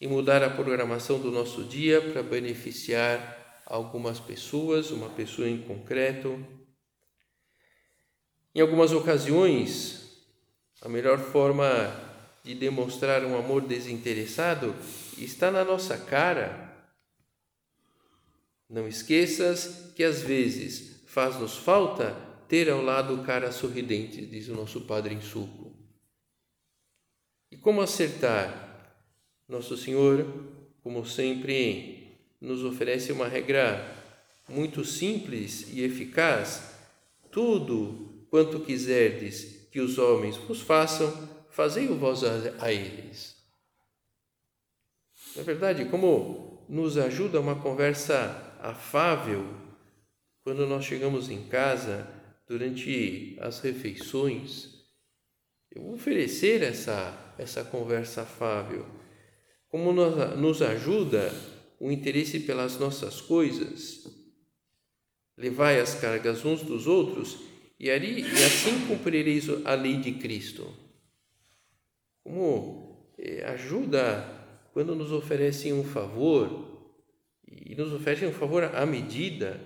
e 0.00 0.08
mudar 0.08 0.42
a 0.42 0.48
programação 0.48 1.18
do 1.18 1.30
nosso 1.30 1.64
dia 1.64 2.00
para 2.00 2.22
beneficiar 2.22 3.62
algumas 3.66 4.18
pessoas, 4.18 4.90
uma 4.90 5.10
pessoa 5.10 5.48
em 5.48 5.58
concreto. 5.58 6.42
Em 8.54 8.60
algumas 8.60 8.92
ocasiões, 8.92 10.24
a 10.80 10.88
melhor 10.88 11.18
forma 11.18 11.66
de 12.42 12.54
demonstrar 12.54 13.24
um 13.24 13.36
amor 13.36 13.62
desinteressado 13.62 14.74
está 15.18 15.50
na 15.50 15.64
nossa 15.64 15.98
cara. 15.98 16.74
Não 18.70 18.88
esqueças 18.88 19.92
que 19.94 20.02
às 20.02 20.22
vezes 20.22 21.02
faz-nos 21.06 21.56
falta 21.58 22.16
ter 22.48 22.70
ao 22.70 22.80
lado 22.80 23.22
cara 23.22 23.52
sorridente, 23.52 24.24
diz 24.24 24.48
o 24.48 24.54
nosso 24.54 24.82
Padre 24.82 25.14
em 25.14 25.20
suco. 25.20 25.65
E 27.56 27.58
como 27.58 27.80
acertar? 27.80 28.92
Nosso 29.48 29.78
Senhor, 29.78 30.26
como 30.82 31.06
sempre, 31.06 32.18
nos 32.38 32.62
oferece 32.62 33.10
uma 33.10 33.26
regra 33.26 33.82
muito 34.46 34.84
simples 34.84 35.72
e 35.72 35.82
eficaz. 35.82 36.74
Tudo 37.30 38.26
quanto 38.28 38.60
quiserdes 38.60 39.68
que 39.72 39.80
os 39.80 39.96
homens 39.96 40.36
vos 40.36 40.60
façam, 40.60 41.10
fazei-o 41.48 41.96
vós 41.96 42.22
a, 42.24 42.70
eles. 42.70 43.34
Na 45.34 45.42
verdade, 45.42 45.86
como 45.86 46.62
nos 46.68 46.98
ajuda 46.98 47.40
uma 47.40 47.62
conversa 47.62 48.54
afável, 48.60 49.46
quando 50.44 50.66
nós 50.66 50.84
chegamos 50.84 51.30
em 51.30 51.44
casa, 51.44 52.06
durante 52.46 53.34
as 53.40 53.60
refeições, 53.60 54.74
eu 55.74 55.82
vou 55.82 55.94
oferecer 55.94 56.62
essa, 56.62 57.25
essa 57.38 57.64
conversa 57.64 58.22
afável. 58.22 58.86
Como 59.68 59.92
nos 59.92 60.62
ajuda 60.62 61.32
o 61.78 61.90
interesse 61.90 62.40
pelas 62.40 62.78
nossas 62.78 63.20
coisas, 63.20 64.06
levai 65.36 65.80
as 65.80 65.94
cargas 65.94 66.44
uns 66.44 66.62
dos 66.62 66.86
outros 66.86 67.38
e, 67.78 67.90
ali, 67.90 68.22
e 68.22 68.44
assim 68.44 68.86
cumprireis 68.86 69.48
a 69.64 69.74
lei 69.74 69.98
de 69.98 70.12
Cristo. 70.12 70.72
Como 72.22 73.12
eh, 73.18 73.44
ajuda 73.44 74.26
quando 74.72 74.94
nos 74.94 75.12
oferecem 75.12 75.72
um 75.72 75.84
favor 75.84 76.92
e 77.46 77.74
nos 77.74 77.92
oferecem 77.92 78.28
um 78.28 78.32
favor 78.32 78.64
à 78.64 78.84
medida 78.86 79.60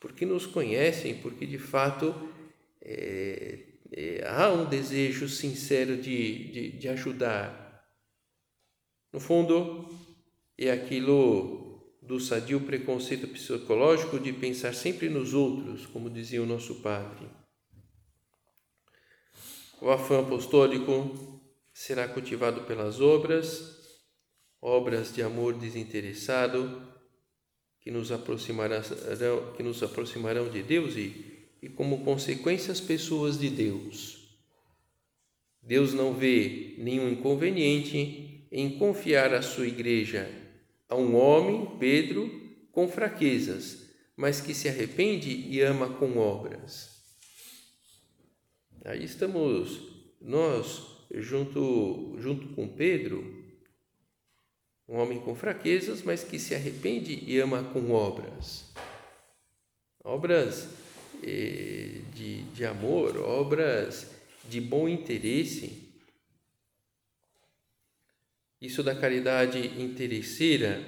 porque 0.00 0.26
nos 0.26 0.46
conhecem, 0.46 1.16
porque 1.16 1.46
de 1.46 1.58
fato 1.58 2.14
é, 2.80 3.58
há 4.26 4.50
um 4.50 4.64
desejo 4.64 5.28
sincero 5.28 5.96
de, 5.96 6.52
de, 6.52 6.78
de 6.78 6.88
ajudar. 6.88 7.84
No 9.12 9.20
fundo, 9.20 9.88
é 10.58 10.70
aquilo 10.70 11.96
do 12.02 12.20
sadio 12.20 12.60
preconceito 12.60 13.26
psicológico 13.28 14.18
de 14.18 14.32
pensar 14.32 14.74
sempre 14.74 15.08
nos 15.08 15.34
outros, 15.34 15.86
como 15.86 16.08
dizia 16.08 16.42
o 16.42 16.46
nosso 16.46 16.76
padre. 16.76 17.28
O 19.80 19.90
afã 19.90 20.20
apostólico 20.20 21.40
será 21.72 22.08
cultivado 22.08 22.62
pelas 22.62 23.00
obras, 23.00 23.76
obras 24.60 25.14
de 25.14 25.22
amor 25.22 25.54
desinteressado, 25.54 26.94
que 27.80 27.90
nos 27.90 28.10
aproximarão, 28.10 28.80
que 29.56 29.62
nos 29.62 29.82
aproximarão 29.82 30.48
de 30.48 30.62
Deus 30.62 30.96
e, 30.96 31.35
e, 31.62 31.68
como 31.68 32.04
consequência, 32.04 32.72
as 32.72 32.80
pessoas 32.80 33.38
de 33.38 33.50
Deus. 33.50 34.38
Deus 35.62 35.92
não 35.92 36.14
vê 36.14 36.74
nenhum 36.78 37.10
inconveniente 37.10 38.46
em 38.52 38.78
confiar 38.78 39.34
a 39.34 39.42
sua 39.42 39.66
igreja 39.66 40.30
a 40.88 40.94
um 40.94 41.16
homem, 41.16 41.76
Pedro, 41.78 42.30
com 42.70 42.88
fraquezas, 42.88 43.90
mas 44.16 44.40
que 44.40 44.54
se 44.54 44.68
arrepende 44.68 45.30
e 45.30 45.60
ama 45.60 45.88
com 45.88 46.18
obras. 46.18 47.02
Aí 48.84 49.04
estamos 49.04 49.82
nós 50.20 50.82
junto 51.12 52.16
junto 52.18 52.48
com 52.54 52.68
Pedro 52.68 53.44
um 54.88 54.98
homem 54.98 55.18
com 55.20 55.34
fraquezas, 55.34 56.02
mas 56.02 56.22
que 56.22 56.38
se 56.38 56.54
arrepende 56.54 57.24
e 57.26 57.40
ama 57.40 57.64
com 57.72 57.90
obras. 57.90 58.72
Obras 60.04 60.68
eh, 61.22 62.00
de, 62.14 62.42
de 62.42 62.64
amor, 62.64 63.16
obras 63.18 64.10
de 64.48 64.60
bom 64.60 64.88
interesse. 64.88 65.92
Isso 68.60 68.82
da 68.82 68.94
caridade 68.94 69.58
interesseira 69.80 70.82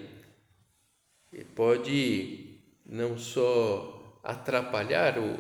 eh, 1.33 1.45
pode 1.55 2.61
não 2.87 3.19
só 3.19 4.21
atrapalhar 4.23 5.19
o, 5.19 5.37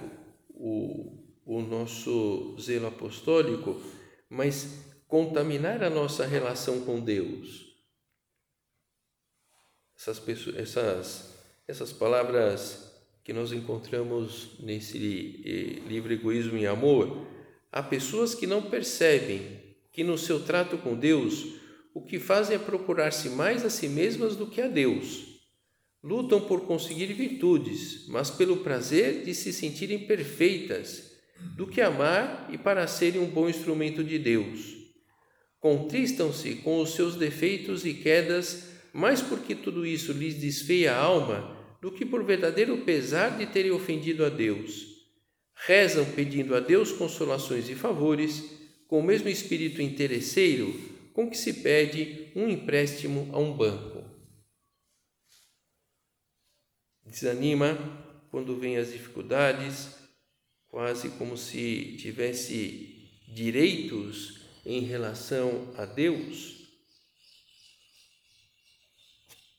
o, 0.50 1.24
o 1.44 1.62
nosso 1.62 2.56
zelo 2.60 2.86
apostólico, 2.86 3.80
mas 4.28 4.84
contaminar 5.06 5.82
a 5.82 5.90
nossa 5.90 6.26
relação 6.26 6.84
com 6.84 7.00
Deus 7.00 7.68
essas, 9.98 10.20
pessoas, 10.20 10.56
essas, 10.56 11.34
essas 11.66 11.92
palavras 11.92 12.87
que 13.28 13.32
nós 13.34 13.52
encontramos 13.52 14.52
nesse 14.58 15.42
eh, 15.44 15.86
livro 15.86 16.10
Egoísmo 16.10 16.56
e 16.56 16.66
Amor, 16.66 17.26
há 17.70 17.82
pessoas 17.82 18.34
que 18.34 18.46
não 18.46 18.62
percebem 18.62 19.42
que 19.92 20.02
no 20.02 20.16
seu 20.16 20.40
trato 20.40 20.78
com 20.78 20.96
Deus 20.96 21.46
o 21.92 22.00
que 22.00 22.18
fazem 22.18 22.56
é 22.56 22.58
procurar-se 22.58 23.28
mais 23.28 23.66
a 23.66 23.68
si 23.68 23.86
mesmas 23.86 24.34
do 24.34 24.46
que 24.46 24.62
a 24.62 24.66
Deus. 24.66 25.26
Lutam 26.02 26.40
por 26.40 26.62
conseguir 26.62 27.12
virtudes, 27.12 28.06
mas 28.08 28.30
pelo 28.30 28.64
prazer 28.64 29.24
de 29.24 29.34
se 29.34 29.52
sentirem 29.52 30.06
perfeitas, 30.06 31.12
do 31.54 31.66
que 31.66 31.82
amar 31.82 32.48
e 32.50 32.56
para 32.56 32.86
serem 32.86 33.20
um 33.20 33.28
bom 33.28 33.46
instrumento 33.46 34.02
de 34.02 34.18
Deus. 34.18 34.74
Contristam-se 35.60 36.54
com 36.54 36.80
os 36.80 36.94
seus 36.94 37.14
defeitos 37.14 37.84
e 37.84 37.92
quedas 37.92 38.70
mais 38.90 39.20
porque 39.20 39.54
tudo 39.54 39.84
isso 39.84 40.12
lhes 40.12 40.36
desfeia 40.36 40.94
a 40.94 40.98
alma 40.98 41.57
do 41.80 41.92
que 41.92 42.04
por 42.04 42.24
verdadeiro 42.24 42.78
pesar 42.78 43.36
de 43.38 43.46
terem 43.46 43.70
ofendido 43.70 44.24
a 44.24 44.28
Deus. 44.28 44.86
Rezam 45.54 46.04
pedindo 46.12 46.54
a 46.54 46.60
Deus 46.60 46.92
consolações 46.92 47.68
e 47.68 47.74
favores, 47.74 48.44
com 48.86 49.00
o 49.00 49.02
mesmo 49.02 49.28
espírito 49.28 49.82
interesseiro 49.82 50.74
com 51.12 51.28
que 51.28 51.36
se 51.36 51.54
pede 51.54 52.30
um 52.36 52.48
empréstimo 52.48 53.28
a 53.32 53.38
um 53.40 53.52
banco. 53.52 54.04
Desanima 57.04 57.76
quando 58.30 58.56
vêm 58.56 58.76
as 58.76 58.92
dificuldades, 58.92 59.98
quase 60.68 61.10
como 61.10 61.36
se 61.36 61.96
tivesse 61.96 63.24
direitos 63.26 64.42
em 64.64 64.80
relação 64.82 65.74
a 65.76 65.84
Deus 65.84 66.57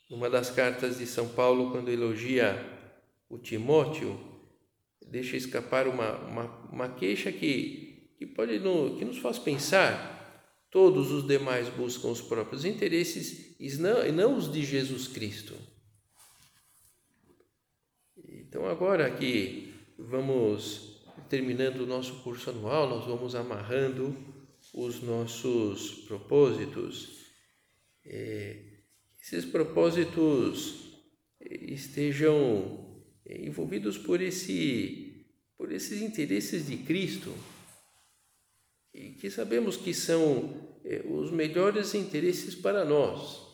numa 0.10 0.30
das 0.30 0.50
cartas 0.50 0.98
de 0.98 1.06
São 1.06 1.28
Paulo, 1.30 1.72
quando 1.72 1.92
elogia 1.92 2.66
o 3.30 3.38
Timóteo, 3.38 4.20
deixa 5.06 5.38
escapar 5.38 5.88
uma, 5.88 6.18
uma, 6.18 6.44
uma 6.72 6.90
queixa 6.90 7.32
que, 7.32 8.14
que, 8.18 8.26
pode 8.26 8.60
no, 8.60 8.98
que 8.98 9.06
nos 9.06 9.20
faz 9.20 9.38
pensar. 9.38 10.18
Todos 10.72 11.12
os 11.12 11.28
demais 11.28 11.70
buscam 11.70 12.10
os 12.10 12.22
próprios 12.22 12.66
interesses 12.66 13.56
e 13.60 13.70
não, 13.78 14.06
e 14.06 14.12
não 14.12 14.36
os 14.36 14.52
de 14.52 14.64
Jesus 14.64 15.08
Cristo. 15.08 15.56
Então, 18.28 18.68
agora 18.68 19.10
que 19.12 19.74
vamos 19.98 21.04
terminando 21.28 21.82
o 21.82 21.88
nosso 21.88 22.22
curso 22.24 22.50
anual, 22.50 22.90
nós 22.90 23.06
vamos 23.06 23.36
amarrando 23.36 24.16
os 24.74 25.02
nossos 25.02 26.06
propósitos. 26.08 27.20
É, 28.06 28.69
esses 29.22 29.46
propósitos 29.46 30.98
estejam 31.40 33.04
envolvidos 33.26 33.98
por 33.98 34.22
esse 34.22 35.10
por 35.58 35.74
esses 35.74 36.02
interesses 36.02 36.68
de 36.68 36.78
Cristo 36.78 37.34
e 38.94 39.12
que 39.12 39.30
sabemos 39.30 39.76
que 39.76 39.94
são 39.94 40.78
é, 40.86 41.02
os 41.06 41.32
melhores 41.32 41.94
interesses 41.94 42.56
para 42.56 42.86
nós. 42.86 43.46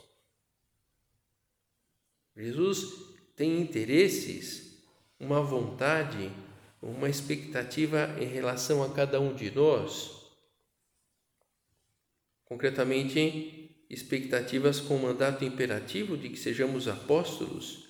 Jesus 2.35 3.15
tem 3.35 3.59
interesses, 3.59 4.83
uma 5.19 5.41
vontade, 5.41 6.31
uma 6.81 7.09
expectativa 7.09 8.15
em 8.19 8.27
relação 8.27 8.83
a 8.83 8.93
cada 8.93 9.19
um 9.19 9.33
de 9.33 9.49
nós. 9.49 10.11
Concretamente, 12.45 13.64
expectativas 13.89 14.79
com 14.79 14.95
o 14.95 15.01
mandato 15.01 15.45
imperativo 15.45 16.17
de 16.17 16.29
que 16.29 16.37
sejamos 16.37 16.87
apóstolos, 16.87 17.85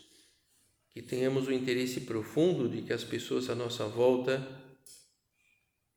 que 0.92 1.02
tenhamos 1.02 1.48
o 1.48 1.54
interesse 1.54 2.02
profundo 2.02 2.70
de 2.70 2.82
que 2.82 2.94
as 2.94 3.04
pessoas 3.04 3.50
à 3.50 3.56
nossa 3.56 3.86
volta 3.86 4.46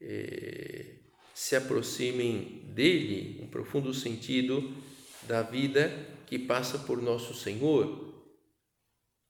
eh, 0.01 0.97
se 1.35 1.57
aproximem 1.57 2.73
dele, 2.75 3.41
um 3.43 3.49
profundo 3.49 3.95
sentido 3.95 4.75
da 5.27 5.43
vida 5.43 5.91
que 6.27 6.39
passa 6.39 6.79
por 6.79 7.01
nosso 7.01 7.35
Senhor. 7.35 8.09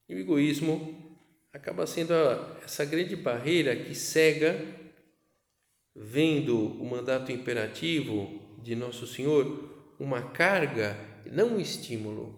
E 0.09 0.15
o 0.15 0.19
egoísmo 0.19 1.19
acaba 1.53 1.87
sendo 1.87 2.15
a, 2.15 2.61
essa 2.65 2.85
grande 2.85 3.15
barreira 3.17 3.77
que 3.77 3.95
cega, 3.95 4.59
vendo 5.95 6.57
o 6.57 6.89
mandato 6.89 7.33
imperativo 7.33 8.59
de 8.63 8.75
nosso 8.75 9.07
Senhor 9.07 9.78
uma 9.99 10.23
carga, 10.23 10.97
não 11.27 11.57
um 11.57 11.61
estímulo. 11.61 12.37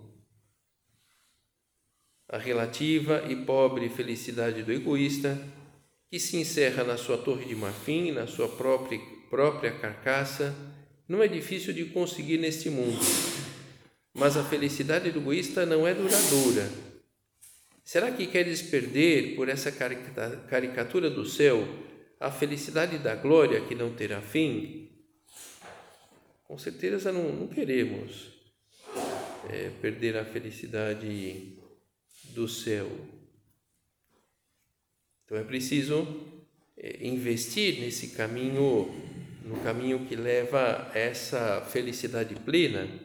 A 2.29 2.39
relativa 2.39 3.25
e 3.29 3.37
pobre 3.37 3.89
felicidade 3.89 4.63
do 4.63 4.73
egoísta, 4.73 5.39
que 6.09 6.19
se 6.19 6.37
encerra 6.37 6.83
na 6.85 6.97
sua 6.97 7.19
torre 7.19 7.45
de 7.45 7.55
marfim, 7.55 8.13
na 8.13 8.27
sua 8.27 8.49
própria, 8.49 9.01
própria 9.29 9.73
carcaça, 9.73 10.55
não 11.09 11.23
é 11.23 11.29
difícil 11.29 11.73
de 11.73 11.87
conseguir 11.87 12.39
neste 12.39 12.71
mundo. 12.71 13.01
Mas 14.15 14.37
a 14.37 14.45
felicidade 14.45 15.11
do 15.11 15.19
egoísta 15.19 15.67
não 15.67 15.87
é 15.87 15.95
duradoura. 15.95 16.71
Será 17.85 18.11
que 18.13 18.27
queres 18.27 18.63
perder 18.63 19.35
por 19.35 19.49
essa 19.49 19.73
caricatura 19.73 21.11
do 21.11 21.27
céu 21.27 21.67
a 22.21 22.31
felicidade 22.31 22.99
da 22.99 23.17
glória 23.17 23.61
que 23.63 23.75
não 23.75 23.93
terá 23.93 24.21
fim? 24.21 24.89
Com 26.51 26.59
certeza 26.59 27.13
não, 27.13 27.33
não 27.33 27.47
queremos 27.47 28.33
é, 29.49 29.71
perder 29.81 30.17
a 30.17 30.25
felicidade 30.25 31.57
do 32.35 32.49
céu. 32.49 32.91
Então 35.25 35.39
é 35.39 35.45
preciso 35.45 36.05
é, 36.77 37.07
investir 37.07 37.79
nesse 37.79 38.17
caminho, 38.17 38.93
no 39.45 39.63
caminho 39.63 40.09
que 40.09 40.17
leva 40.17 40.91
a 40.93 40.99
essa 40.99 41.61
felicidade 41.67 42.35
plena. 42.35 42.99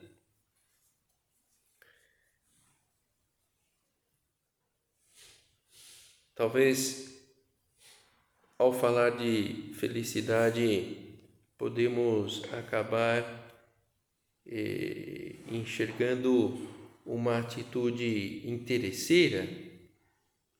Talvez 6.33 7.13
ao 8.57 8.73
falar 8.73 9.11
de 9.11 9.71
felicidade 9.75 11.04
podemos 11.65 12.43
acabar 12.53 13.23
eh, 14.45 15.37
enxergando 15.51 16.55
uma 17.03 17.39
atitude 17.39 18.43
interesseira, 18.47 19.49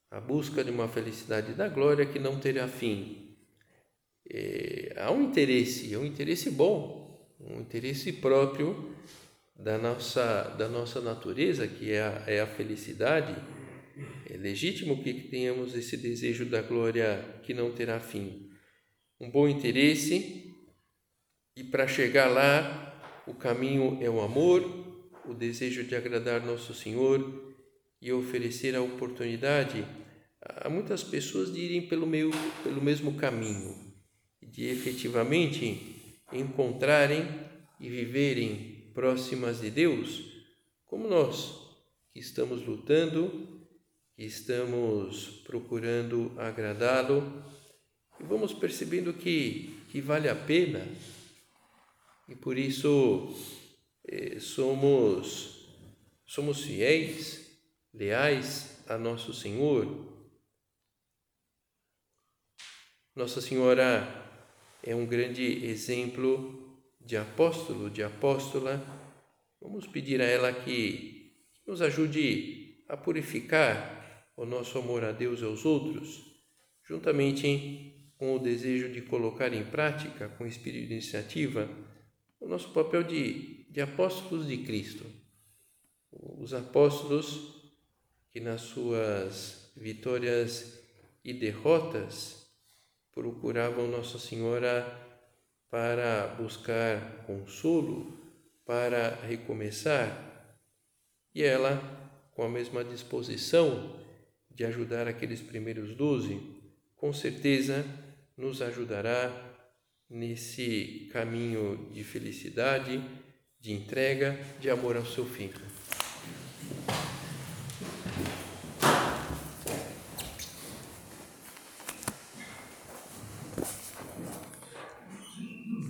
a 0.10 0.20
busca 0.20 0.64
de 0.64 0.72
uma 0.72 0.88
felicidade 0.88 1.54
da 1.54 1.68
glória 1.70 2.08
que 2.08 2.18
não 2.18 2.40
terá 2.40 2.68
fim. 2.68 3.36
Eh, 4.28 4.96
há 4.98 5.12
um 5.12 5.22
interesse, 5.22 5.94
é 5.94 6.00
um 6.00 6.06
interesse 6.06 6.50
bom, 6.50 7.24
um 7.40 7.62
interesse 7.62 8.12
próprio 8.14 8.96
da 9.56 9.78
nossa, 9.78 10.56
da 10.58 10.68
nossa 10.68 11.00
natureza, 11.02 11.68
que 11.68 11.92
é 11.92 12.02
a, 12.02 12.24
é 12.26 12.42
a 12.42 12.48
felicidade. 12.48 13.36
É 14.28 14.36
legítimo 14.38 15.04
que 15.04 15.14
tenhamos 15.14 15.76
esse 15.76 15.98
desejo 15.98 16.46
da 16.46 16.64
glória 16.64 17.24
que 17.44 17.54
não 17.54 17.72
terá 17.72 18.00
fim. 18.00 18.50
Um 19.22 19.30
bom 19.30 19.48
interesse 19.48 20.45
e 21.56 21.64
para 21.64 21.88
chegar 21.88 22.28
lá, 22.28 23.24
o 23.26 23.34
caminho 23.34 23.98
é 24.02 24.10
o 24.10 24.20
amor, 24.20 24.62
o 25.26 25.34
desejo 25.34 25.86
de 25.86 25.96
agradar 25.96 26.46
nosso 26.46 26.74
Senhor 26.74 27.56
e 28.02 28.12
oferecer 28.12 28.76
a 28.76 28.82
oportunidade 28.82 29.86
a 30.42 30.70
muitas 30.70 31.04
pessoas 31.04 31.54
de 31.54 31.60
irem 31.62 31.88
pelo, 31.88 32.06
meio, 32.06 32.30
pelo 32.62 32.82
mesmo 32.82 33.16
caminho, 33.16 33.74
de 34.42 34.66
efetivamente 34.66 36.22
encontrarem 36.34 37.26
e 37.80 37.90
viverem 37.90 38.92
próximas 38.94 39.62
de 39.62 39.72
Deus, 39.72 40.24
como 40.86 41.08
nós, 41.08 41.56
que 42.14 42.20
estamos 42.20 42.66
lutando, 42.66 43.66
que 44.16 44.24
estamos 44.24 45.42
procurando 45.48 46.34
agradá-lo, 46.38 47.44
e 48.20 48.24
vamos 48.24 48.54
percebendo 48.54 49.14
que, 49.14 49.74
que 49.90 50.00
vale 50.02 50.30
a 50.30 50.36
pena 50.36 50.86
e 52.28 52.36
por 52.36 52.58
isso 52.58 53.34
eh, 54.08 54.40
somos, 54.40 55.68
somos 56.26 56.64
fiéis, 56.64 57.60
leais 57.94 58.84
a 58.88 58.98
nosso 58.98 59.34
Senhor. 59.34 60.14
Nossa 63.16 63.40
Senhora 63.42 64.08
é 64.84 64.96
um 64.96 65.06
grande 65.06 65.66
exemplo 65.66 66.82
de 67.00 67.16
apóstolo, 67.16 67.90
de 67.90 68.04
apóstola. 68.04 68.84
Vamos 69.62 69.88
pedir 69.88 70.22
a 70.22 70.26
ela 70.26 70.52
que 70.52 71.34
nos 71.66 71.82
ajude 71.82 72.84
a 72.90 72.98
purificar 72.98 74.32
o 74.36 74.46
nosso 74.46 74.78
amor 74.78 75.04
a 75.04 75.12
Deus 75.12 75.40
e 75.40 75.46
aos 75.46 75.66
outros, 75.66 76.22
juntamente 76.84 78.12
com 78.18 78.36
o 78.36 78.40
desejo 78.40 78.92
de 78.92 79.02
colocar 79.02 79.54
em 79.54 79.64
prática, 79.64 80.30
com 80.30 80.46
espírito 80.46 80.88
de 80.88 80.94
iniciativa, 80.94 81.70
o 82.40 82.48
nosso 82.48 82.70
papel 82.70 83.04
de, 83.04 83.66
de 83.72 83.82
apóstolos 83.82 84.48
de 84.48 84.58
Cristo. 84.60 85.06
Os 86.12 86.54
apóstolos 86.54 87.56
que 88.32 88.40
nas 88.40 88.62
suas 88.62 89.72
vitórias 89.76 90.80
e 91.24 91.34
derrotas 91.34 92.46
procuravam 93.14 93.88
Nossa 93.88 94.20
Senhora 94.20 95.02
para 95.70 96.28
buscar 96.38 97.26
consolo, 97.26 98.18
para 98.66 99.16
recomeçar, 99.16 100.26
e 101.34 101.44
ela, 101.44 101.82
com 102.34 102.44
a 102.44 102.50
mesma 102.50 102.84
disposição 102.84 104.00
de 104.50 104.64
ajudar 104.64 105.08
aqueles 105.08 105.42
primeiros 105.42 105.96
doze, 105.96 106.40
com 106.96 107.12
certeza 107.12 107.86
nos 108.38 108.62
ajudará 108.62 109.45
nesse 110.10 111.10
caminho 111.12 111.90
de 111.92 112.04
felicidade, 112.04 113.04
de 113.60 113.74
entrega, 113.74 114.40
de 114.60 114.70
amor 114.70 114.96
ao 114.96 115.06
seu 115.06 115.26
filho. 115.26 115.66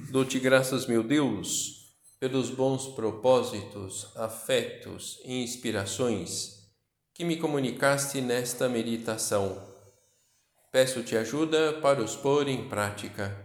Dou-te 0.09 0.39
graças, 0.39 0.87
meu 0.87 1.03
Deus, 1.03 1.93
pelos 2.21 2.49
bons 2.49 2.87
propósitos, 2.87 4.15
afetos 4.15 5.19
e 5.25 5.43
inspirações 5.43 6.55
que 7.13 7.25
me 7.25 7.35
comunicaste 7.35 8.21
nesta 8.21 8.69
meditação. 8.69 9.61
Peço-te 10.71 11.17
ajuda 11.17 11.73
para 11.81 12.01
os 12.01 12.15
pôr 12.15 12.47
em 12.47 12.69
prática 12.69 13.44